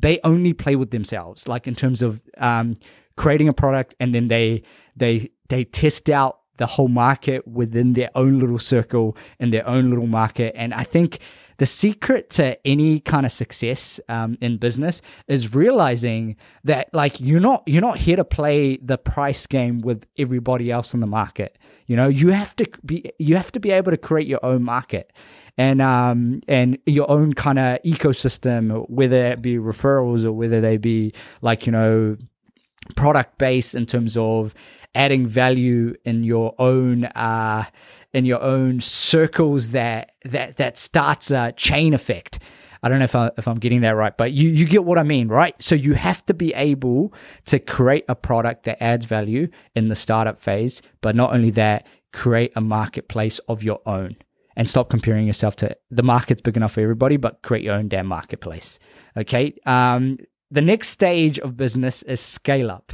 They 0.00 0.20
only 0.24 0.52
play 0.52 0.76
with 0.76 0.90
themselves, 0.90 1.48
like 1.48 1.66
in 1.66 1.74
terms 1.74 2.02
of 2.02 2.20
um, 2.38 2.74
creating 3.16 3.48
a 3.48 3.52
product, 3.52 3.94
and 4.00 4.14
then 4.14 4.28
they 4.28 4.62
they 4.96 5.30
they 5.48 5.64
test 5.64 6.10
out 6.10 6.40
the 6.56 6.66
whole 6.66 6.88
market 6.88 7.46
within 7.46 7.92
their 7.92 8.10
own 8.14 8.38
little 8.38 8.58
circle 8.58 9.16
in 9.38 9.50
their 9.50 9.66
own 9.66 9.90
little 9.90 10.06
market. 10.08 10.54
And 10.56 10.74
I 10.74 10.82
think 10.82 11.18
the 11.58 11.66
secret 11.66 12.30
to 12.30 12.66
any 12.66 13.00
kind 13.00 13.26
of 13.26 13.32
success 13.32 14.00
um, 14.08 14.38
in 14.40 14.56
business 14.56 15.02
is 15.26 15.54
realizing 15.54 16.36
that 16.64 16.88
like 16.94 17.20
you're 17.20 17.40
not 17.40 17.62
you're 17.66 17.82
not 17.82 17.98
here 17.98 18.16
to 18.16 18.24
play 18.24 18.78
the 18.78 18.96
price 18.96 19.46
game 19.46 19.80
with 19.80 20.06
everybody 20.16 20.70
else 20.70 20.94
in 20.94 21.00
the 21.00 21.06
market. 21.06 21.58
You 21.86 21.96
know, 21.96 22.08
you 22.08 22.28
have 22.28 22.54
to 22.56 22.66
be 22.84 23.10
you 23.18 23.36
have 23.36 23.52
to 23.52 23.60
be 23.60 23.70
able 23.70 23.90
to 23.90 23.96
create 23.96 24.28
your 24.28 24.44
own 24.44 24.62
market 24.62 25.12
and 25.56 25.82
um 25.82 26.40
and 26.46 26.78
your 26.86 27.10
own 27.10 27.34
kind 27.34 27.58
of 27.58 27.82
ecosystem, 27.82 28.88
whether 28.88 29.26
it 29.26 29.42
be 29.42 29.56
referrals 29.56 30.24
or 30.24 30.32
whether 30.32 30.60
they 30.60 30.76
be 30.76 31.12
like 31.42 31.66
you 31.66 31.72
know 31.72 32.16
product 32.94 33.38
based 33.38 33.74
in 33.74 33.84
terms 33.84 34.16
of 34.16 34.54
adding 34.98 35.26
value 35.26 35.94
in 36.04 36.24
your 36.24 36.54
own 36.58 37.04
uh 37.04 37.64
in 38.12 38.24
your 38.24 38.42
own 38.42 38.80
circles 38.80 39.70
that 39.70 40.12
that 40.24 40.56
that 40.56 40.76
starts 40.76 41.30
a 41.30 41.52
chain 41.52 41.94
effect. 41.94 42.40
I 42.82 42.88
don't 42.88 43.00
know 43.00 43.06
if, 43.06 43.16
I, 43.16 43.30
if 43.36 43.48
I'm 43.48 43.58
getting 43.58 43.80
that 43.80 43.96
right, 43.96 44.16
but 44.16 44.30
you, 44.30 44.48
you 44.48 44.64
get 44.64 44.84
what 44.84 44.98
I 44.98 45.02
mean, 45.02 45.26
right? 45.26 45.60
So 45.60 45.74
you 45.74 45.94
have 45.94 46.24
to 46.26 46.34
be 46.34 46.54
able 46.54 47.12
to 47.46 47.58
create 47.58 48.04
a 48.08 48.14
product 48.14 48.64
that 48.66 48.80
adds 48.80 49.04
value 49.04 49.48
in 49.74 49.88
the 49.88 49.96
startup 49.96 50.38
phase, 50.38 50.80
but 51.00 51.16
not 51.16 51.32
only 51.32 51.50
that, 51.50 51.88
create 52.12 52.52
a 52.54 52.60
marketplace 52.60 53.40
of 53.48 53.64
your 53.64 53.80
own 53.84 54.16
and 54.56 54.68
stop 54.68 54.90
comparing 54.90 55.26
yourself 55.26 55.56
to 55.56 55.76
the 55.90 56.04
market's 56.04 56.40
big 56.40 56.56
enough 56.56 56.72
for 56.72 56.80
everybody, 56.80 57.16
but 57.16 57.42
create 57.42 57.64
your 57.64 57.74
own 57.74 57.88
damn 57.88 58.06
marketplace. 58.06 58.78
Okay. 59.16 59.54
Um, 59.66 60.18
the 60.50 60.62
next 60.62 60.88
stage 60.88 61.40
of 61.40 61.56
business 61.56 62.04
is 62.04 62.20
scale 62.20 62.70
up. 62.70 62.92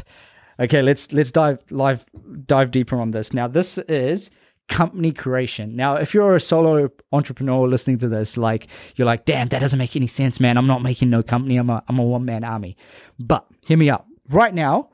Okay, 0.60 0.82
let's 0.82 1.12
let's 1.12 1.32
dive 1.32 1.64
live 1.70 2.04
dive 2.46 2.70
deeper 2.70 3.00
on 3.00 3.10
this. 3.10 3.32
Now, 3.32 3.48
this 3.48 3.78
is 3.78 4.30
company 4.68 5.12
creation. 5.12 5.76
Now, 5.76 5.96
if 5.96 6.14
you're 6.14 6.34
a 6.34 6.40
solo 6.40 6.90
entrepreneur 7.12 7.68
listening 7.68 7.98
to 7.98 8.08
this, 8.08 8.36
like 8.36 8.68
you're 8.96 9.06
like, 9.06 9.24
damn, 9.24 9.48
that 9.48 9.60
doesn't 9.60 9.78
make 9.78 9.96
any 9.96 10.06
sense, 10.06 10.40
man. 10.40 10.56
I'm 10.56 10.66
not 10.66 10.82
making 10.82 11.10
no 11.10 11.22
company. 11.22 11.56
I'm 11.56 11.70
a 11.70 11.82
I'm 11.88 11.98
a 11.98 12.02
one 12.02 12.24
man 12.24 12.44
army. 12.44 12.76
But 13.18 13.46
hear 13.62 13.76
me 13.76 13.90
out. 13.90 14.06
Right 14.28 14.54
now, 14.54 14.90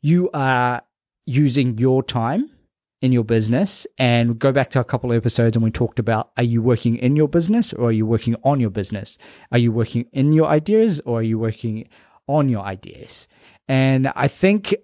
you 0.00 0.30
are 0.34 0.82
using 1.26 1.78
your 1.78 2.02
time 2.02 2.50
in 3.00 3.10
your 3.10 3.24
business 3.24 3.86
and 3.98 4.38
go 4.38 4.52
back 4.52 4.70
to 4.70 4.80
a 4.80 4.84
couple 4.84 5.10
of 5.10 5.16
episodes 5.16 5.56
and 5.56 5.64
we 5.64 5.70
talked 5.70 5.98
about 5.98 6.30
are 6.36 6.44
you 6.44 6.62
working 6.62 6.96
in 6.96 7.16
your 7.16 7.28
business 7.28 7.72
or 7.72 7.88
are 7.88 7.92
you 7.92 8.06
working 8.06 8.36
on 8.44 8.60
your 8.60 8.70
business? 8.70 9.18
Are 9.50 9.58
you 9.58 9.72
working 9.72 10.06
in 10.12 10.32
your 10.32 10.46
ideas 10.46 11.00
or 11.00 11.18
are 11.18 11.22
you 11.22 11.38
working 11.38 11.88
on 12.32 12.48
your 12.48 12.64
ideas? 12.64 13.28
And 13.68 14.08
I 14.14 14.28
think 14.28 14.74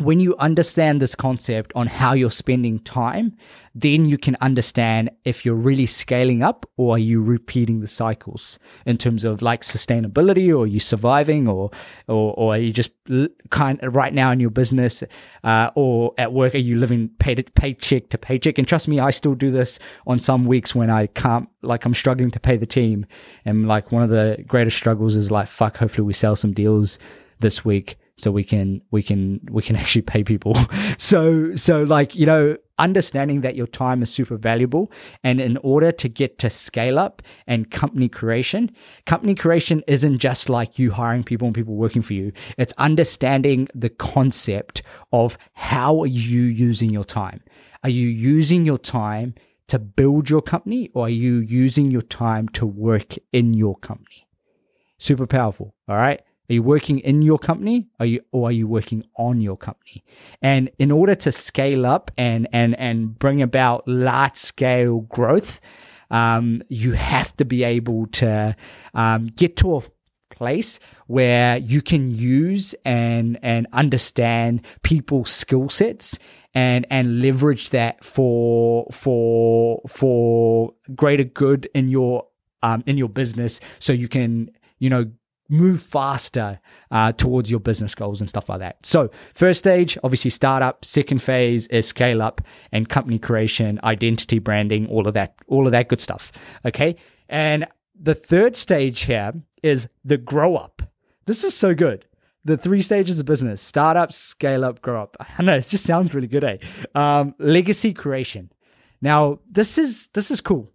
when 0.00 0.20
you 0.20 0.36
understand 0.38 1.00
this 1.00 1.14
concept 1.14 1.72
on 1.74 1.86
how 1.86 2.12
you're 2.12 2.30
spending 2.30 2.78
time, 2.80 3.34
then 3.74 4.04
you 4.04 4.18
can 4.18 4.36
understand 4.42 5.10
if 5.24 5.44
you're 5.44 5.54
really 5.54 5.86
scaling 5.86 6.42
up 6.42 6.68
or 6.76 6.96
are 6.96 6.98
you 6.98 7.22
repeating 7.22 7.80
the 7.80 7.86
cycles 7.86 8.58
in 8.84 8.98
terms 8.98 9.24
of 9.24 9.40
like 9.40 9.62
sustainability 9.62 10.54
or 10.56 10.66
you 10.66 10.78
surviving 10.78 11.48
or 11.48 11.70
or, 12.08 12.34
or 12.36 12.54
are 12.54 12.58
you 12.58 12.72
just 12.72 12.92
kind 13.50 13.82
of 13.82 13.96
right 13.96 14.12
now 14.12 14.30
in 14.30 14.40
your 14.40 14.50
business 14.50 15.02
uh, 15.44 15.70
or 15.74 16.12
at 16.18 16.32
work 16.32 16.54
are 16.54 16.58
you 16.58 16.76
living 16.76 17.08
pay 17.18 17.34
to, 17.34 17.42
paycheck 17.42 18.10
to 18.10 18.18
paycheck? 18.18 18.58
And 18.58 18.68
trust 18.68 18.88
me 18.88 19.00
I 19.00 19.10
still 19.10 19.34
do 19.34 19.50
this 19.50 19.78
on 20.06 20.18
some 20.18 20.44
weeks 20.44 20.74
when 20.74 20.90
I 20.90 21.06
can't 21.06 21.48
like 21.62 21.86
I'm 21.86 21.94
struggling 21.94 22.30
to 22.32 22.40
pay 22.40 22.58
the 22.58 22.66
team. 22.66 23.06
And 23.46 23.66
like 23.66 23.92
one 23.92 24.02
of 24.02 24.10
the 24.10 24.44
greatest 24.46 24.76
struggles 24.76 25.16
is 25.16 25.30
like 25.30 25.48
fuck 25.48 25.78
hopefully 25.78 26.06
we 26.06 26.12
sell 26.12 26.36
some 26.36 26.52
deals 26.52 26.98
this 27.40 27.64
week 27.64 27.96
so 28.16 28.30
we 28.30 28.44
can 28.44 28.80
we 28.90 29.02
can 29.02 29.40
we 29.50 29.62
can 29.62 29.76
actually 29.82 30.02
pay 30.02 30.24
people. 30.24 30.56
So 30.98 31.54
so 31.54 31.82
like 31.82 32.14
you 32.16 32.26
know 32.26 32.56
understanding 32.78 33.40
that 33.40 33.56
your 33.56 33.66
time 33.66 34.02
is 34.02 34.12
super 34.12 34.36
valuable 34.36 34.90
and 35.24 35.40
in 35.40 35.56
order 35.58 35.90
to 35.90 36.08
get 36.08 36.38
to 36.38 36.50
scale 36.50 36.98
up 36.98 37.22
and 37.46 37.70
company 37.70 38.08
creation 38.08 38.70
company 39.06 39.34
creation 39.34 39.82
isn't 39.86 40.18
just 40.18 40.50
like 40.50 40.78
you 40.78 40.90
hiring 40.90 41.24
people 41.24 41.46
and 41.46 41.54
people 41.54 41.74
working 41.74 42.02
for 42.02 42.14
you. 42.14 42.32
It's 42.58 42.74
understanding 42.76 43.68
the 43.74 43.88
concept 43.88 44.82
of 45.12 45.38
how 45.54 46.02
are 46.02 46.06
you 46.06 46.42
using 46.42 46.90
your 46.90 47.04
time? 47.04 47.42
Are 47.82 47.90
you 47.90 48.08
using 48.08 48.66
your 48.66 48.78
time 48.78 49.34
to 49.68 49.78
build 49.78 50.30
your 50.30 50.42
company 50.42 50.90
or 50.94 51.06
are 51.06 51.10
you 51.10 51.36
using 51.36 51.90
your 51.90 52.02
time 52.02 52.48
to 52.50 52.66
work 52.66 53.14
in 53.32 53.54
your 53.54 53.76
company? 53.76 54.26
Super 54.98 55.26
powerful 55.26 55.74
all 55.88 55.96
right 55.96 56.20
are 56.48 56.54
you 56.54 56.62
working 56.62 57.00
in 57.00 57.22
your 57.22 57.38
company? 57.38 57.88
Are 57.98 58.06
you 58.06 58.20
or 58.32 58.48
are 58.48 58.52
you 58.52 58.68
working 58.68 59.04
on 59.16 59.40
your 59.40 59.56
company? 59.56 60.04
And 60.40 60.70
in 60.78 60.90
order 60.90 61.14
to 61.16 61.32
scale 61.32 61.86
up 61.86 62.10
and 62.16 62.48
and 62.52 62.78
and 62.78 63.18
bring 63.18 63.42
about 63.42 63.86
large 63.88 64.36
scale 64.36 65.00
growth, 65.00 65.60
um, 66.10 66.62
you 66.68 66.92
have 66.92 67.36
to 67.38 67.44
be 67.44 67.64
able 67.64 68.06
to 68.06 68.54
um, 68.94 69.26
get 69.28 69.56
to 69.58 69.76
a 69.76 69.82
place 70.30 70.78
where 71.06 71.56
you 71.56 71.80
can 71.80 72.10
use 72.10 72.74
and 72.84 73.38
and 73.42 73.66
understand 73.72 74.64
people's 74.82 75.30
skill 75.30 75.68
sets 75.68 76.18
and 76.54 76.86
and 76.90 77.20
leverage 77.20 77.70
that 77.70 78.04
for 78.04 78.86
for 78.92 79.80
for 79.88 80.74
greater 80.94 81.24
good 81.24 81.68
in 81.74 81.88
your 81.88 82.26
um, 82.62 82.82
in 82.86 82.98
your 82.98 83.08
business 83.08 83.60
so 83.78 83.92
you 83.92 84.08
can 84.08 84.50
you 84.78 84.90
know 84.90 85.06
move 85.48 85.82
faster 85.82 86.60
uh, 86.90 87.12
towards 87.12 87.50
your 87.50 87.60
business 87.60 87.94
goals 87.94 88.20
and 88.20 88.28
stuff 88.28 88.48
like 88.48 88.60
that. 88.60 88.84
So, 88.84 89.10
first 89.34 89.58
stage, 89.58 89.96
obviously, 90.02 90.30
startup. 90.30 90.84
Second 90.84 91.22
phase 91.22 91.66
is 91.68 91.86
scale 91.86 92.22
up 92.22 92.40
and 92.72 92.88
company 92.88 93.18
creation, 93.18 93.80
identity 93.84 94.38
branding, 94.38 94.86
all 94.88 95.06
of 95.06 95.14
that, 95.14 95.34
all 95.46 95.66
of 95.66 95.72
that 95.72 95.88
good 95.88 96.00
stuff. 96.00 96.32
Okay. 96.64 96.96
And 97.28 97.66
the 97.98 98.14
third 98.14 98.56
stage 98.56 99.02
here 99.02 99.32
is 99.62 99.88
the 100.04 100.18
grow 100.18 100.56
up. 100.56 100.82
This 101.26 101.42
is 101.44 101.56
so 101.56 101.74
good. 101.74 102.06
The 102.44 102.56
three 102.56 102.80
stages 102.80 103.18
of 103.18 103.26
business 103.26 103.60
startup, 103.60 104.12
scale 104.12 104.64
up, 104.64 104.80
grow 104.80 105.02
up. 105.02 105.16
I 105.38 105.42
know 105.42 105.56
it 105.56 105.66
just 105.68 105.84
sounds 105.84 106.14
really 106.14 106.28
good, 106.28 106.44
eh? 106.44 106.58
Um, 106.94 107.34
legacy 107.38 107.92
creation. 107.92 108.52
Now, 109.00 109.40
this 109.48 109.78
is 109.78 110.08
this 110.08 110.30
is 110.30 110.40
cool. 110.40 110.70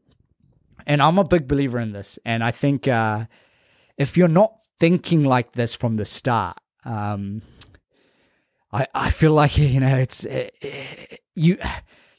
And 0.85 1.01
I'm 1.01 1.17
a 1.17 1.23
big 1.23 1.47
believer 1.47 1.79
in 1.79 1.93
this. 1.93 2.19
And 2.25 2.43
I 2.43 2.51
think 2.51 2.87
uh, 2.87 3.25
if 3.97 4.17
you're 4.17 4.27
not 4.27 4.60
thinking 4.81 5.23
like 5.23 5.51
this 5.51 5.75
from 5.75 5.97
the 5.97 6.05
start. 6.05 6.57
Um, 6.83 7.43
I 8.73 8.87
I 8.95 9.11
feel 9.11 9.31
like 9.31 9.55
you 9.57 9.79
know 9.79 9.95
it's 9.95 10.25
it, 10.25 10.55
it, 10.59 11.21
you 11.35 11.59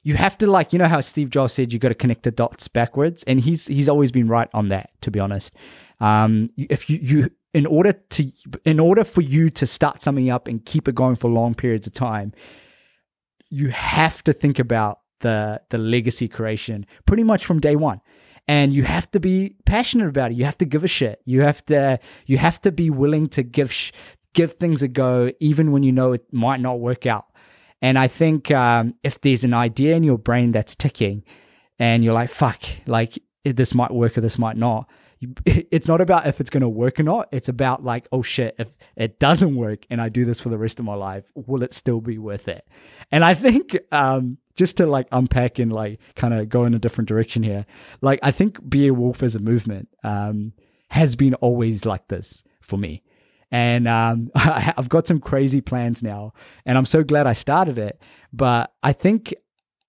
you 0.04 0.14
have 0.14 0.38
to 0.38 0.46
like 0.46 0.72
you 0.72 0.78
know 0.78 0.86
how 0.86 1.00
Steve 1.00 1.28
Jobs 1.28 1.52
said 1.54 1.72
you 1.72 1.80
got 1.80 1.88
to 1.88 1.96
connect 1.96 2.22
the 2.22 2.30
dots 2.30 2.68
backwards, 2.68 3.24
and 3.24 3.40
he's 3.40 3.66
he's 3.66 3.88
always 3.88 4.12
been 4.12 4.28
right 4.28 4.48
on 4.54 4.68
that. 4.68 4.90
To 5.00 5.10
be 5.10 5.18
honest, 5.18 5.52
um, 5.98 6.50
if 6.56 6.88
you 6.88 6.98
you 7.02 7.30
in 7.52 7.66
order 7.66 7.92
to 7.92 8.30
in 8.64 8.78
order 8.78 9.02
for 9.02 9.22
you 9.22 9.50
to 9.50 9.66
start 9.66 10.00
something 10.00 10.30
up 10.30 10.46
and 10.46 10.64
keep 10.64 10.86
it 10.86 10.94
going 10.94 11.16
for 11.16 11.28
long 11.28 11.54
periods 11.54 11.88
of 11.88 11.92
time, 11.92 12.32
you 13.50 13.70
have 13.70 14.22
to 14.22 14.32
think 14.32 14.60
about 14.60 15.00
the 15.18 15.60
the 15.70 15.78
legacy 15.78 16.28
creation 16.28 16.86
pretty 17.06 17.24
much 17.24 17.44
from 17.44 17.58
day 17.58 17.74
one 17.74 18.00
and 18.48 18.72
you 18.72 18.82
have 18.82 19.10
to 19.12 19.20
be 19.20 19.56
passionate 19.66 20.08
about 20.08 20.32
it. 20.32 20.36
You 20.36 20.44
have 20.44 20.58
to 20.58 20.64
give 20.64 20.84
a 20.84 20.88
shit. 20.88 21.20
You 21.24 21.42
have 21.42 21.64
to 21.66 21.98
you 22.26 22.38
have 22.38 22.60
to 22.62 22.72
be 22.72 22.90
willing 22.90 23.28
to 23.30 23.42
give 23.42 23.72
sh- 23.72 23.92
give 24.34 24.54
things 24.54 24.82
a 24.82 24.88
go, 24.88 25.30
even 25.40 25.72
when 25.72 25.82
you 25.82 25.92
know 25.92 26.12
it 26.12 26.24
might 26.32 26.60
not 26.60 26.80
work 26.80 27.06
out. 27.06 27.26
And 27.80 27.98
I 27.98 28.08
think 28.08 28.50
um, 28.50 28.94
if 29.02 29.20
there's 29.20 29.44
an 29.44 29.54
idea 29.54 29.96
in 29.96 30.02
your 30.02 30.18
brain 30.18 30.52
that's 30.52 30.76
ticking, 30.76 31.24
and 31.78 32.04
you're 32.04 32.14
like, 32.14 32.30
"Fuck," 32.30 32.62
like 32.86 33.18
this 33.44 33.74
might 33.74 33.90
work 33.90 34.16
or 34.16 34.20
this 34.20 34.38
might 34.38 34.56
not. 34.56 34.88
It's 35.46 35.86
not 35.86 36.00
about 36.00 36.26
if 36.26 36.40
it's 36.40 36.50
going 36.50 36.62
to 36.62 36.68
work 36.68 36.98
or 36.98 37.04
not. 37.04 37.28
It's 37.30 37.48
about 37.48 37.84
like, 37.84 38.08
oh 38.10 38.22
shit, 38.22 38.56
if 38.58 38.76
it 38.96 39.20
doesn't 39.20 39.54
work 39.54 39.86
and 39.88 40.00
I 40.00 40.08
do 40.08 40.24
this 40.24 40.40
for 40.40 40.48
the 40.48 40.58
rest 40.58 40.80
of 40.80 40.84
my 40.84 40.94
life, 40.94 41.24
will 41.34 41.62
it 41.62 41.72
still 41.72 42.00
be 42.00 42.18
worth 42.18 42.48
it? 42.48 42.66
And 43.12 43.24
I 43.24 43.34
think 43.34 43.78
um, 43.92 44.38
just 44.54 44.76
to 44.76 44.86
like 44.86 45.06
unpack 45.12 45.58
and 45.58 45.72
like 45.72 45.98
kind 46.14 46.34
of 46.34 46.48
go 46.48 46.64
in 46.64 46.74
a 46.74 46.78
different 46.78 47.08
direction 47.08 47.42
here. 47.42 47.66
Like 48.00 48.20
I 48.22 48.30
think 48.30 48.68
Be 48.68 48.86
a 48.86 48.94
Wolf 48.94 49.22
as 49.22 49.34
a 49.34 49.40
movement 49.40 49.88
um, 50.04 50.52
has 50.88 51.16
been 51.16 51.34
always 51.34 51.84
like 51.84 52.08
this 52.08 52.44
for 52.60 52.78
me. 52.78 53.02
And 53.50 53.86
um, 53.86 54.30
I've 54.34 54.88
got 54.88 55.06
some 55.06 55.20
crazy 55.20 55.60
plans 55.60 56.02
now, 56.02 56.32
and 56.64 56.78
I'm 56.78 56.86
so 56.86 57.04
glad 57.04 57.26
I 57.26 57.34
started 57.34 57.78
it. 57.78 58.00
But 58.32 58.72
I 58.82 58.94
think 58.94 59.34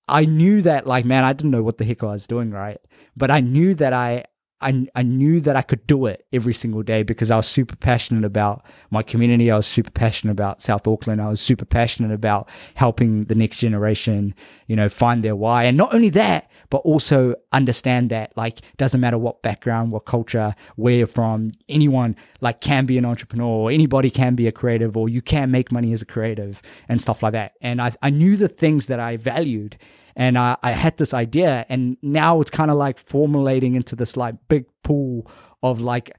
I 0.07 0.25
knew 0.25 0.61
that, 0.63 0.85
like, 0.85 1.05
man, 1.05 1.23
I 1.23 1.31
didn't 1.33 1.51
know 1.51 1.63
what 1.63 1.77
the 1.77 1.85
heck 1.85 2.03
I 2.03 2.07
was 2.07 2.27
doing, 2.27 2.51
right? 2.51 2.77
But 3.15 3.31
I 3.31 3.39
knew 3.39 3.73
that 3.75 3.93
I 3.93 4.25
I, 4.63 4.87
I 4.95 5.03
knew 5.03 5.39
that 5.41 5.55
I 5.55 5.61
could 5.61 5.85
do 5.87 6.05
it 6.05 6.25
every 6.31 6.53
single 6.53 6.83
day 6.83 7.03
because 7.03 7.31
I 7.31 7.35
was 7.35 7.47
super 7.47 7.75
passionate 7.75 8.25
about 8.25 8.65
my 8.89 9.03
community. 9.03 9.51
I 9.51 9.57
was 9.57 9.67
super 9.67 9.91
passionate 9.91 10.31
about 10.31 10.61
South 10.61 10.87
Auckland. 10.87 11.21
I 11.21 11.27
was 11.27 11.41
super 11.41 11.65
passionate 11.65 12.13
about 12.13 12.49
helping 12.75 13.25
the 13.25 13.35
next 13.35 13.57
generation, 13.57 14.33
you 14.67 14.75
know, 14.75 14.89
find 14.89 15.23
their 15.23 15.35
why. 15.35 15.65
And 15.65 15.77
not 15.77 15.93
only 15.93 16.09
that, 16.09 16.49
but 16.69 16.77
also 16.77 17.35
understand 17.51 18.09
that 18.09 18.35
like 18.35 18.59
doesn't 18.77 19.01
matter 19.01 19.17
what 19.17 19.41
background, 19.41 19.91
what 19.91 20.05
culture, 20.05 20.55
where 20.75 20.95
you're 20.95 21.07
from, 21.07 21.51
anyone 21.69 22.15
like 22.41 22.61
can 22.61 22.85
be 22.85 22.97
an 22.97 23.05
entrepreneur, 23.05 23.45
or 23.45 23.71
anybody 23.71 24.09
can 24.09 24.35
be 24.35 24.47
a 24.47 24.51
creative, 24.51 24.95
or 24.97 25.09
you 25.09 25.21
can 25.21 25.51
make 25.51 25.71
money 25.71 25.93
as 25.93 26.01
a 26.01 26.05
creative 26.05 26.61
and 26.89 27.01
stuff 27.01 27.21
like 27.21 27.33
that. 27.33 27.53
And 27.61 27.81
I, 27.81 27.93
I 28.01 28.09
knew 28.09 28.37
the 28.37 28.47
things 28.47 28.87
that 28.87 28.99
I 28.99 29.17
valued 29.17 29.77
and 30.15 30.37
I, 30.37 30.57
I 30.61 30.71
had 30.71 30.97
this 30.97 31.13
idea 31.13 31.65
and 31.69 31.97
now 32.01 32.39
it's 32.39 32.51
kind 32.51 32.71
of 32.71 32.77
like 32.77 32.97
formulating 32.97 33.75
into 33.75 33.95
this 33.95 34.15
like 34.15 34.35
big 34.47 34.65
pool 34.83 35.29
of 35.61 35.81
like 35.81 36.11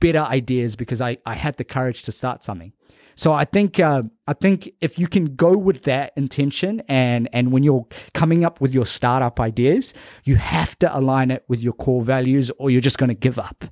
better 0.00 0.20
ideas 0.20 0.76
because 0.76 1.00
I, 1.00 1.18
I 1.26 1.34
had 1.34 1.56
the 1.56 1.64
courage 1.64 2.02
to 2.04 2.12
start 2.12 2.44
something. 2.44 2.72
So 3.14 3.32
I 3.32 3.44
think 3.44 3.78
uh, 3.78 4.04
I 4.26 4.32
think 4.32 4.70
if 4.80 4.98
you 4.98 5.06
can 5.06 5.36
go 5.36 5.56
with 5.56 5.82
that 5.82 6.12
intention 6.16 6.82
and 6.88 7.28
and 7.32 7.52
when 7.52 7.62
you're 7.62 7.86
coming 8.14 8.44
up 8.44 8.60
with 8.60 8.74
your 8.74 8.86
startup 8.86 9.38
ideas, 9.38 9.92
you 10.24 10.36
have 10.36 10.78
to 10.78 10.96
align 10.96 11.30
it 11.30 11.44
with 11.46 11.62
your 11.62 11.74
core 11.74 12.02
values, 12.02 12.50
or 12.58 12.70
you're 12.70 12.80
just 12.80 12.98
going 12.98 13.08
to 13.08 13.14
give 13.14 13.38
up 13.38 13.64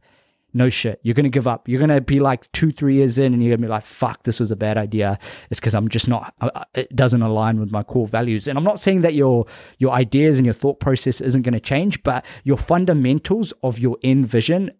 no 0.53 0.69
shit. 0.69 1.01
You're 1.03 1.15
going 1.15 1.25
to 1.25 1.31
give 1.31 1.47
up. 1.47 1.69
You're 1.69 1.79
going 1.79 1.91
to 1.91 2.01
be 2.01 2.21
like 2.21 2.51
two, 2.53 2.71
three 2.71 2.97
years 2.97 3.19
in 3.19 3.33
and 3.33 3.43
you're 3.43 3.51
going 3.51 3.61
to 3.61 3.67
be 3.67 3.71
like, 3.71 3.85
fuck, 3.85 4.25
this 4.25 4.41
was 4.41 4.51
a 4.51 4.57
bad 4.57 4.77
idea. 4.77 5.19
It's 5.51 5.61
because 5.61 5.75
I'm 5.75 5.89
just 5.89 6.09
not, 6.09 6.35
it 6.75 6.95
doesn't 6.95 7.23
align 7.23 7.61
with 7.61 7.71
my 7.71 7.83
core 7.83 8.07
values. 8.07 8.49
And 8.49 8.59
I'm 8.59 8.65
not 8.65 8.81
saying 8.81 9.03
that 9.03 9.15
your, 9.15 9.47
your 9.79 9.93
ideas 9.93 10.39
and 10.39 10.47
your 10.47 10.53
thought 10.55 10.81
process 10.81 11.21
isn't 11.21 11.43
going 11.43 11.55
to 11.55 11.61
change, 11.61 12.03
but 12.03 12.25
your 12.45 12.57
fundamentals 12.57 13.53
of 13.63 13.79
your 13.79 13.97
end 14.03 14.27
vision, 14.27 14.73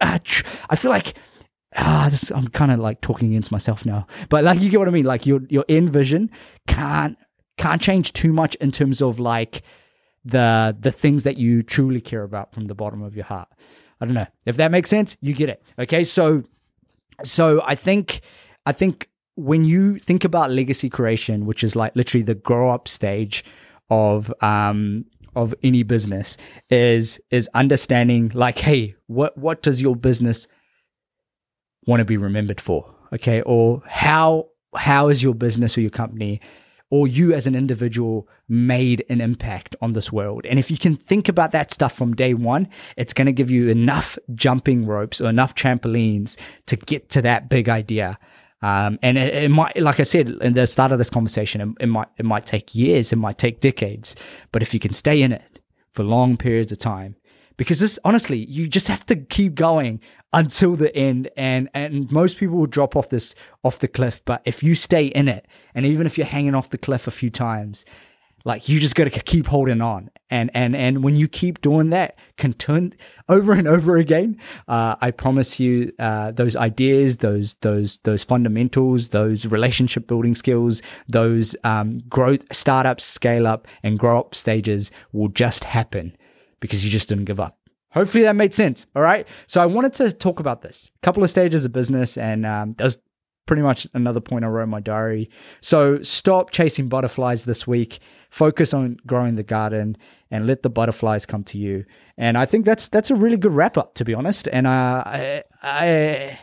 I 0.00 0.18
feel 0.76 0.90
like, 0.90 1.14
ah, 1.76 2.08
this, 2.10 2.30
I'm 2.30 2.48
kind 2.48 2.72
of 2.72 2.80
like 2.80 3.00
talking 3.00 3.28
against 3.28 3.52
myself 3.52 3.86
now, 3.86 4.06
but 4.28 4.44
like, 4.44 4.60
you 4.60 4.70
get 4.70 4.78
what 4.78 4.88
I 4.88 4.92
mean? 4.92 5.06
Like 5.06 5.26
your, 5.26 5.40
your 5.48 5.64
end 5.68 5.92
vision 5.92 6.30
can't, 6.66 7.16
can't 7.56 7.80
change 7.80 8.12
too 8.12 8.32
much 8.32 8.54
in 8.56 8.70
terms 8.70 9.00
of 9.00 9.18
like, 9.18 9.62
the 10.26 10.74
the 10.80 10.90
things 10.90 11.22
that 11.24 11.36
you 11.36 11.62
truly 11.62 12.00
care 12.00 12.22
about 12.22 12.50
from 12.50 12.64
the 12.64 12.74
bottom 12.74 13.02
of 13.02 13.14
your 13.14 13.26
heart. 13.26 13.46
I 14.04 14.06
don't 14.06 14.14
know 14.14 14.26
if 14.46 14.56
that 14.58 14.70
makes 14.70 14.90
sense. 14.90 15.16
You 15.20 15.34
get 15.34 15.48
it. 15.48 15.62
Okay. 15.78 16.04
So, 16.04 16.44
so 17.22 17.62
I 17.64 17.74
think, 17.74 18.20
I 18.66 18.72
think 18.72 19.08
when 19.36 19.64
you 19.64 19.98
think 19.98 20.24
about 20.24 20.50
legacy 20.50 20.90
creation, 20.90 21.46
which 21.46 21.64
is 21.64 21.74
like 21.74 21.96
literally 21.96 22.22
the 22.22 22.34
grow 22.34 22.70
up 22.70 22.86
stage 22.86 23.44
of, 23.90 24.32
um, 24.42 25.06
of 25.36 25.54
any 25.62 25.82
business 25.82 26.36
is 26.70 27.20
is 27.30 27.48
understanding 27.54 28.30
like 28.34 28.58
hey 28.58 28.94
what 29.06 29.36
what 29.36 29.62
does 29.62 29.82
your 29.82 29.96
business 29.96 30.46
want 31.88 31.98
to 31.98 32.04
be 32.04 32.16
remembered 32.16 32.60
for 32.60 32.94
okay 33.12 33.42
or 33.42 33.82
how 33.86 34.46
how 34.76 35.08
is 35.08 35.22
your 35.24 35.34
business 35.34 35.76
or 35.76 35.80
your 35.80 35.90
company 35.90 36.40
or 36.94 37.08
you 37.08 37.34
as 37.34 37.48
an 37.48 37.56
individual 37.56 38.28
made 38.48 39.04
an 39.08 39.20
impact 39.20 39.74
on 39.82 39.94
this 39.94 40.12
world. 40.12 40.46
And 40.46 40.60
if 40.60 40.70
you 40.70 40.78
can 40.78 40.94
think 40.94 41.28
about 41.28 41.50
that 41.50 41.72
stuff 41.72 41.92
from 41.92 42.14
day 42.14 42.34
one, 42.34 42.68
it's 42.96 43.12
going 43.12 43.26
to 43.26 43.32
give 43.32 43.50
you 43.50 43.68
enough 43.68 44.16
jumping 44.36 44.86
ropes 44.86 45.20
or 45.20 45.28
enough 45.28 45.56
trampolines 45.56 46.36
to 46.66 46.76
get 46.76 47.08
to 47.08 47.22
that 47.22 47.48
big 47.48 47.68
idea. 47.68 48.16
Um, 48.62 49.00
and 49.02 49.18
it, 49.18 49.34
it, 49.34 49.50
might, 49.50 49.76
like 49.76 49.98
I 49.98 50.04
said 50.04 50.28
in 50.40 50.52
the 50.52 50.68
start 50.68 50.92
of 50.92 50.98
this 50.98 51.10
conversation, 51.10 51.60
it, 51.60 51.82
it 51.82 51.88
might 51.88 52.06
it 52.16 52.24
might 52.24 52.46
take 52.46 52.76
years, 52.76 53.12
it 53.12 53.16
might 53.16 53.38
take 53.38 53.58
decades, 53.58 54.14
but 54.52 54.62
if 54.62 54.72
you 54.72 54.78
can 54.78 54.94
stay 54.94 55.20
in 55.20 55.32
it 55.32 55.58
for 55.90 56.04
long 56.04 56.36
periods 56.36 56.70
of 56.70 56.78
time, 56.78 57.16
because 57.56 57.80
this 57.80 57.98
honestly, 58.04 58.44
you 58.46 58.68
just 58.68 58.88
have 58.88 59.06
to 59.06 59.16
keep 59.16 59.54
going 59.54 60.00
until 60.32 60.74
the 60.74 60.94
end 60.96 61.30
and 61.36 61.68
and 61.74 62.10
most 62.10 62.38
people 62.38 62.56
will 62.56 62.66
drop 62.66 62.96
off 62.96 63.08
this 63.08 63.36
off 63.62 63.78
the 63.78 63.86
cliff 63.86 64.20
but 64.24 64.42
if 64.44 64.64
you 64.64 64.74
stay 64.74 65.06
in 65.06 65.28
it 65.28 65.46
and 65.76 65.86
even 65.86 66.06
if 66.06 66.18
you're 66.18 66.26
hanging 66.26 66.56
off 66.56 66.70
the 66.70 66.78
cliff 66.78 67.06
a 67.06 67.10
few 67.12 67.30
times 67.30 67.84
like 68.44 68.68
you 68.68 68.78
just 68.78 68.94
got 68.94 69.04
to 69.04 69.10
keep 69.10 69.46
holding 69.46 69.80
on. 69.80 70.10
And 70.30 70.50
and 70.54 70.74
and 70.74 71.02
when 71.02 71.16
you 71.16 71.28
keep 71.28 71.60
doing 71.60 71.90
that 71.90 72.18
continue 72.36 72.90
over 73.28 73.52
and 73.52 73.68
over 73.68 73.96
again 73.96 74.36
uh, 74.66 74.96
i 75.00 75.12
promise 75.12 75.60
you 75.60 75.92
uh, 76.00 76.32
those 76.32 76.56
ideas 76.56 77.18
those 77.18 77.54
those 77.60 77.98
those 77.98 78.24
fundamentals 78.24 79.08
those 79.08 79.46
relationship 79.46 80.08
building 80.08 80.34
skills 80.34 80.82
those 81.08 81.54
um, 81.62 82.00
growth 82.08 82.44
startups 82.52 83.04
scale 83.04 83.46
up 83.46 83.68
and 83.84 83.98
grow 83.98 84.18
up 84.18 84.34
stages 84.34 84.90
will 85.12 85.28
just 85.28 85.62
happen 85.64 86.16
because 86.64 86.82
you 86.82 86.90
just 86.90 87.10
didn't 87.10 87.26
give 87.26 87.38
up 87.38 87.58
Hopefully 87.94 88.24
that 88.24 88.34
made 88.34 88.52
sense. 88.52 88.86
All 88.96 89.02
right. 89.02 89.26
So 89.46 89.62
I 89.62 89.66
wanted 89.66 89.94
to 89.94 90.12
talk 90.12 90.40
about 90.40 90.62
this. 90.62 90.90
A 90.96 91.06
couple 91.06 91.22
of 91.22 91.30
stages 91.30 91.64
of 91.64 91.72
business, 91.72 92.18
and 92.18 92.44
um, 92.44 92.74
was 92.80 92.98
pretty 93.46 93.62
much 93.62 93.86
another 93.94 94.20
point 94.20 94.44
I 94.44 94.48
wrote 94.48 94.64
in 94.64 94.68
my 94.68 94.80
diary. 94.80 95.30
So 95.60 96.02
stop 96.02 96.50
chasing 96.50 96.88
butterflies 96.88 97.44
this 97.44 97.68
week. 97.68 98.00
Focus 98.30 98.74
on 98.74 98.96
growing 99.06 99.36
the 99.36 99.44
garden 99.44 99.96
and 100.30 100.44
let 100.46 100.64
the 100.64 100.70
butterflies 100.70 101.24
come 101.24 101.44
to 101.44 101.58
you. 101.58 101.84
And 102.16 102.36
I 102.36 102.46
think 102.46 102.64
that's 102.64 102.88
that's 102.88 103.12
a 103.12 103.14
really 103.14 103.36
good 103.36 103.52
wrap 103.52 103.78
up, 103.78 103.94
to 103.94 104.04
be 104.04 104.12
honest. 104.12 104.48
And 104.52 104.66
uh, 104.66 105.04
I, 105.06 105.44
I 105.62 106.38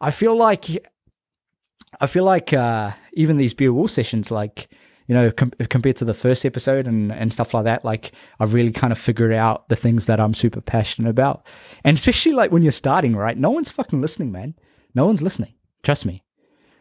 I 0.00 0.10
feel 0.10 0.36
like 0.36 0.66
I 2.00 2.06
feel 2.08 2.24
like 2.24 2.52
uh, 2.52 2.90
even 3.12 3.36
these 3.36 3.54
Be 3.54 3.66
a 3.66 3.72
Wolf 3.72 3.92
sessions, 3.92 4.32
like 4.32 4.68
you 5.06 5.14
know, 5.14 5.30
com- 5.30 5.52
compared 5.68 5.96
to 5.96 6.04
the 6.04 6.14
first 6.14 6.44
episode 6.44 6.86
and, 6.86 7.12
and 7.12 7.32
stuff 7.32 7.54
like 7.54 7.64
that, 7.64 7.84
like 7.84 8.12
I 8.40 8.44
really 8.44 8.72
kind 8.72 8.92
of 8.92 8.98
figured 8.98 9.32
out 9.32 9.68
the 9.68 9.76
things 9.76 10.06
that 10.06 10.20
I'm 10.20 10.34
super 10.34 10.60
passionate 10.60 11.08
about. 11.08 11.46
And 11.84 11.96
especially 11.96 12.32
like 12.32 12.50
when 12.50 12.62
you're 12.62 12.72
starting, 12.72 13.14
right? 13.14 13.38
No 13.38 13.50
one's 13.50 13.70
fucking 13.70 14.00
listening, 14.00 14.32
man. 14.32 14.54
No 14.94 15.06
one's 15.06 15.22
listening. 15.22 15.54
Trust 15.82 16.06
me. 16.06 16.22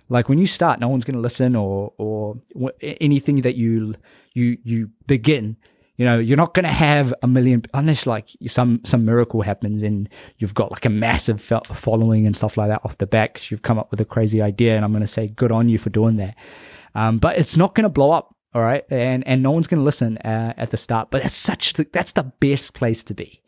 Like 0.10 0.30
when 0.30 0.38
you 0.38 0.48
start, 0.48 0.80
no 0.80 0.88
one's 0.88 1.04
going 1.04 1.16
to 1.16 1.22
listen 1.22 1.56
or, 1.56 1.94
or 1.98 2.38
anything 2.82 3.42
that 3.42 3.56
you, 3.56 3.96
you, 4.34 4.58
you 4.64 4.92
begin, 5.08 5.58
you 5.98 6.06
know, 6.06 6.20
you're 6.20 6.38
not 6.38 6.54
going 6.54 6.66
to 6.66 6.72
have 6.72 7.14
a 7.24 7.28
million 7.28 7.64
unless 7.74 8.06
like 8.06 8.30
some, 8.48 8.82
some 8.84 9.06
miracle 9.06 9.42
happens 9.42 9.82
and 9.82 10.10
you've 10.38 10.54
got 10.54 10.72
like 10.72 10.86
a 10.86 10.90
massive 10.90 11.42
following 11.42 12.26
and 12.26 12.36
stuff 12.36 12.58
like 12.58 12.68
that 12.68 12.82
off 12.84 12.98
the 12.98 13.08
back. 13.08 13.50
You've 13.50 13.62
come 13.62 13.80
up 13.80 13.92
with 13.92 14.02
a 14.02 14.06
crazy 14.06 14.42
idea. 14.42 14.76
And 14.76 14.84
I'm 14.84 14.92
going 14.92 15.02
to 15.02 15.08
say 15.08 15.28
good 15.28 15.52
on 15.52 15.70
you 15.70 15.78
for 15.78 15.90
doing 15.90 16.18
that. 16.18 16.36
Um, 16.96 17.20
but 17.20 17.38
it's 17.38 17.58
not 17.58 17.76
going 17.76 17.84
to 17.84 17.90
blow 17.90 18.12
up. 18.12 18.34
All 18.54 18.62
right. 18.62 18.86
And, 18.90 19.28
and 19.28 19.44
no 19.44 19.52
one's 19.52 19.68
going 19.68 19.80
to 19.80 19.84
listen 19.84 20.18
uh, 20.20 20.54
at 20.56 20.72
the 20.72 20.78
start, 20.78 21.12
but 21.12 21.22
that's 21.22 21.36
such, 21.36 21.74
that's 21.74 22.14
the 22.14 22.24
best 22.24 22.74
place 22.74 23.04
to 23.04 23.14
be 23.14 23.42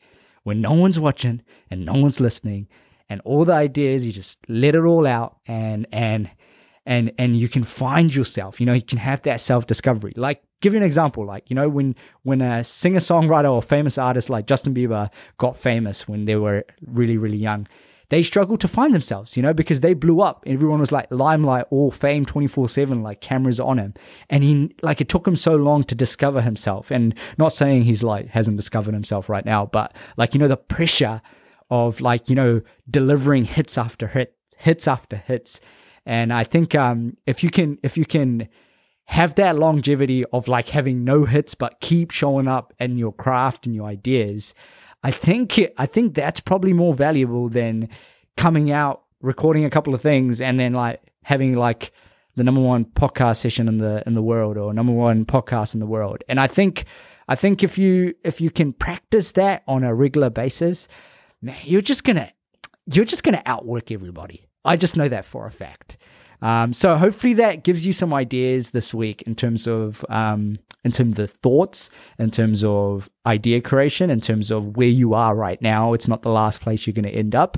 when 0.48 0.62
no 0.62 0.72
one's 0.72 0.98
watching 0.98 1.42
and 1.70 1.86
no 1.86 1.94
one's 1.94 2.22
listening 2.22 2.70
and 3.10 3.20
all 3.26 3.44
the 3.44 3.52
ideas, 3.52 4.06
you 4.06 4.14
just 4.14 4.40
let 4.48 4.76
it 4.76 4.84
all 4.84 5.06
out 5.06 5.40
and, 5.46 5.86
and, 5.92 6.30
and, 6.86 7.12
and 7.18 7.36
you 7.36 7.50
can 7.50 7.66
find 7.66 8.16
yourself, 8.16 8.62
you 8.62 8.66
know, 8.66 8.72
you 8.72 8.82
can 8.82 8.98
have 8.98 9.22
that 9.24 9.42
self 9.42 9.68
discovery. 9.68 10.14
Like, 10.16 10.42
give 10.62 10.74
you 10.74 10.80
an 10.80 10.86
example. 10.86 11.26
Like, 11.26 11.50
you 11.50 11.56
know, 11.56 11.68
when, 11.68 11.96
when 12.24 12.42
a 12.42 12.64
singer 12.64 13.00
songwriter 13.00 13.52
or 13.52 13.62
famous 13.62 13.98
artist 13.98 14.30
like 14.30 14.48
Justin 14.48 14.74
Bieber 14.74 15.10
got 15.38 15.58
famous 15.58 16.08
when 16.08 16.24
they 16.24 16.38
were 16.38 16.66
really, 16.86 17.18
really 17.18 17.38
young, 17.38 17.68
they 18.10 18.24
struggled 18.24 18.62
to 18.62 18.68
find 18.68 18.94
themselves, 18.94 19.36
you 19.36 19.44
know, 19.44 19.54
because 19.54 19.82
they 19.82 19.94
blew 19.94 20.22
up. 20.22 20.44
Everyone 20.48 20.80
was 20.80 20.92
like 20.92 21.12
limelight, 21.12 21.66
all 21.70 21.92
fame 21.92 22.26
24 22.26 22.70
7, 22.70 23.04
like 23.04 23.20
cameras 23.20 23.60
on 23.60 23.78
him. 23.78 23.94
And 24.30 24.44
he, 24.44 24.74
like, 24.82 25.02
it 25.02 25.10
took 25.10 25.28
him 25.28 25.36
so 25.36 25.56
long 25.56 25.84
to 25.86 25.96
discover 25.96 26.42
himself. 26.42 26.90
And 26.90 27.14
not 27.38 27.52
saying 27.52 27.84
he's 27.84 28.04
like, 28.04 28.30
hasn't 28.30 28.58
discovered 28.58 28.94
himself 28.94 29.28
right 29.28 29.46
now, 29.46 29.66
but 29.66 29.94
like, 30.16 30.34
you 30.34 30.40
know, 30.40 30.48
the 30.48 30.58
pressure 30.58 31.22
of 31.70 32.00
like, 32.00 32.30
you 32.30 32.36
know, 32.36 32.62
delivering 32.90 33.44
hits 33.44 33.78
after 33.78 34.08
hit, 34.08 34.36
hits 34.58 34.88
after 34.88 35.18
hits. 35.18 35.60
And 36.06 36.32
I 36.32 36.46
think, 36.46 36.74
um, 36.76 37.18
if 37.26 37.44
you 37.44 37.50
can, 37.50 37.78
if 37.84 37.98
you 37.98 38.06
can, 38.06 38.48
have 39.12 39.36
that 39.36 39.58
longevity 39.58 40.26
of 40.34 40.50
like 40.50 40.68
having 40.70 41.06
no 41.06 41.24
hits 41.24 41.56
but 41.56 41.80
keep 41.80 42.12
showing 42.12 42.46
up 42.46 42.74
in 42.78 42.98
your 42.98 43.14
craft 43.14 43.66
and 43.66 43.74
your 43.74 43.88
ideas 43.88 44.54
I 45.04 45.12
think 45.12 45.60
I 45.78 45.86
think 45.86 46.16
that's 46.16 46.40
probably 46.40 46.74
more 46.74 46.94
valuable 46.94 47.50
than 47.50 47.90
coming 48.36 48.72
out, 48.72 49.04
recording 49.22 49.66
a 49.66 49.70
couple 49.70 49.94
of 49.94 50.02
things, 50.02 50.42
and 50.42 50.60
then 50.60 50.74
like 50.74 51.02
having 51.24 51.56
like 51.56 51.92
the 52.36 52.44
number 52.44 52.62
one 52.62 52.86
podcast 52.86 53.38
session 53.38 53.68
in 53.68 53.80
the 53.80 54.04
in 54.06 54.14
the 54.14 54.22
world 54.22 54.58
or 54.58 54.74
number 54.74 54.94
one 54.94 55.26
podcast 55.26 55.74
in 55.74 55.80
the 55.80 55.86
world. 55.86 56.24
And 56.30 56.40
I 56.40 56.48
think 56.48 56.86
I 57.28 57.36
think 57.36 57.64
if 57.64 57.78
you 57.78 58.14
if 58.24 58.40
you 58.40 58.50
can 58.50 58.74
practice 58.74 59.32
that 59.34 59.64
on 59.68 59.84
a 59.84 59.94
regular 59.94 60.30
basis, 60.30 60.88
man, 61.42 61.56
you're 61.64 61.82
just 61.82 62.04
gonna 62.04 62.32
you're 62.92 63.06
just 63.06 63.24
gonna 63.24 63.44
outwork 63.46 63.92
everybody. 63.92 64.46
I 64.64 64.78
just 64.78 64.98
know 64.98 65.08
that 65.10 65.26
for 65.26 65.46
a 65.46 65.52
fact. 65.52 65.98
Um, 66.42 66.74
so 66.74 66.96
hopefully 66.96 67.34
that 67.36 67.64
gives 67.64 67.86
you 67.86 67.94
some 67.94 68.14
ideas 68.14 68.70
this 68.70 68.94
week 68.94 69.24
in 69.24 69.36
terms 69.36 69.68
of 69.68 70.06
um, 70.10 70.60
in 70.84 70.92
terms 70.92 71.14
of 71.14 71.18
the 71.18 71.28
thoughts, 71.28 71.90
in 72.20 72.32
terms 72.32 72.64
of 72.64 73.10
idea 73.26 73.62
creation, 73.62 74.10
in 74.10 74.22
terms 74.22 74.52
of 74.52 74.78
where 74.78 74.88
you 74.88 75.14
are 75.14 75.36
right 75.36 75.62
now. 75.62 75.94
It's 75.94 76.08
not 76.08 76.22
the 76.22 76.30
last 76.30 76.62
place 76.62 76.86
you're 76.86 76.94
going 76.94 77.12
to 77.12 77.12
end 77.12 77.36
up. 77.36 77.58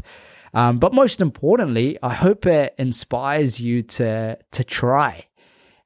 Um, 0.54 0.80
but 0.80 0.94
most 0.94 1.22
importantly, 1.22 1.98
I 2.02 2.14
hope 2.14 2.46
it 2.46 2.74
inspires 2.78 3.60
you 3.60 3.84
to 3.84 4.38
to 4.52 4.64
try 4.64 5.26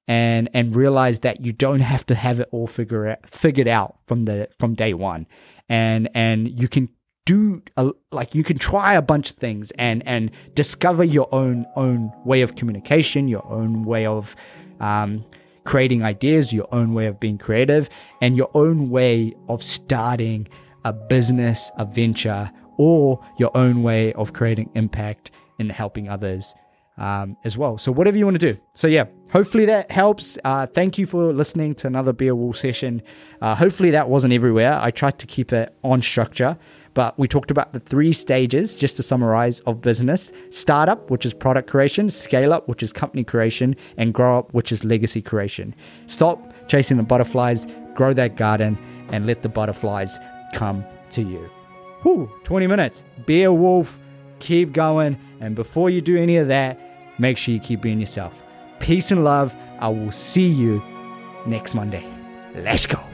and 0.08 0.50
and 0.54 0.76
realize 0.76 1.22
that 1.22 1.46
you 1.46 1.54
don't 1.54 1.80
have 1.80 2.06
to 2.08 2.16
have 2.16 2.40
it 2.40 2.50
all 2.52 2.68
figure 2.68 3.08
out, 3.08 3.30
figured 3.30 3.68
out 3.68 3.98
from 4.08 4.26
the 4.26 4.50
from 4.60 4.74
day 4.74 4.94
one, 4.94 5.28
and 5.68 6.10
and 6.14 6.60
you 6.60 6.68
can 6.68 6.90
do 7.26 7.62
a, 7.78 7.92
like 8.12 8.36
you 8.36 8.44
can 8.44 8.58
try 8.58 8.94
a 8.96 9.02
bunch 9.02 9.32
of 9.32 9.38
things 9.38 9.72
and 9.72 10.06
and 10.06 10.32
discover 10.54 11.04
your 11.04 11.34
own 11.34 11.66
own 11.76 12.12
way 12.26 12.42
of 12.42 12.56
communication, 12.56 13.28
your 13.28 13.46
own 13.52 13.84
way 13.84 14.06
of 14.06 14.36
um, 14.80 15.24
creating 15.64 16.04
ideas, 16.04 16.52
your 16.52 16.68
own 16.72 16.94
way 16.94 17.06
of 17.06 17.20
being 17.20 17.38
creative, 17.38 17.90
and 18.22 18.36
your 18.36 18.50
own 18.54 18.90
way 18.90 19.34
of 19.48 19.64
starting 19.64 20.48
a 20.84 20.92
business, 20.92 21.72
a 21.78 21.86
venture, 21.86 22.52
or 22.78 23.24
your 23.38 23.56
own 23.56 23.84
way 23.84 24.12
of 24.14 24.34
creating 24.34 24.70
impact 24.76 25.32
and 25.60 25.72
helping 25.72 26.10
others 26.10 26.54
um, 26.98 27.38
as 27.44 27.58
well. 27.58 27.78
So 27.78 27.92
whatever 27.92 28.18
you 28.18 28.26
want 28.26 28.40
to 28.40 28.52
do. 28.54 28.60
So 28.74 28.88
yeah, 28.88 29.06
hopefully 29.32 29.66
that 29.66 29.92
helps. 29.92 30.38
Uh, 30.44 30.66
thank 30.66 30.98
you 30.98 31.06
for 31.06 31.34
listening 31.34 31.76
to 31.76 31.88
another 31.88 32.14
Be 32.14 32.28
a 32.28 32.36
Wolf 32.36 32.58
session. 32.58 33.02
Uh, 33.42 33.56
hopefully 33.56 33.92
that 33.92 34.10
wasn't 34.10 34.34
everywhere. 34.34 34.80
I 34.82 34.92
tried 34.92 35.20
to 35.20 35.28
keep 35.28 35.54
it 35.54 35.76
on 35.84 36.02
structure. 36.02 36.58
But 36.94 37.18
we 37.18 37.28
talked 37.28 37.50
about 37.50 37.74
the 37.74 37.80
three 37.80 38.14
stages, 38.14 38.76
just 38.76 38.98
to 38.98 39.04
summarize, 39.04 39.62
of 39.62 39.82
business 39.82 40.32
startup, 40.50 41.10
which 41.10 41.26
is 41.26 41.34
product 41.34 41.70
creation, 41.70 42.10
scale 42.10 42.54
up, 42.54 42.68
which 42.68 42.84
is 42.84 42.94
company 42.94 43.24
creation, 43.24 43.76
and 43.98 44.14
grow 44.14 44.40
up, 44.40 44.54
which 44.54 44.72
is 44.72 44.84
legacy 44.84 45.22
creation. 45.22 45.74
Stop 46.06 46.54
chasing 46.68 46.98
the 46.98 47.04
butterflies, 47.04 47.68
grow 47.96 48.14
that 48.14 48.36
garden, 48.38 48.78
and 49.12 49.26
let 49.26 49.42
the 49.42 49.50
butterflies 49.50 50.20
come 50.54 50.84
to 51.12 51.22
you. 51.22 51.50
Whew, 52.04 52.32
20 52.44 52.68
minutes. 52.68 53.04
Be 53.26 53.44
a 53.44 53.54
wolf, 53.54 54.00
keep 54.40 54.74
going. 54.74 55.18
And 55.40 55.56
before 55.56 55.90
you 55.90 56.02
do 56.02 56.18
any 56.18 56.38
of 56.38 56.48
that, 56.50 56.80
make 57.20 57.38
sure 57.38 57.54
you 57.54 57.60
keep 57.60 57.82
being 57.82 58.00
yourself. 58.00 58.44
Peace 58.80 59.12
and 59.12 59.24
love. 59.24 59.56
I 59.80 59.88
will 59.88 60.12
see 60.12 60.48
you 60.48 60.82
next 61.46 61.74
Monday. 61.74 62.06
Let's 62.56 62.86
go. 62.86 63.13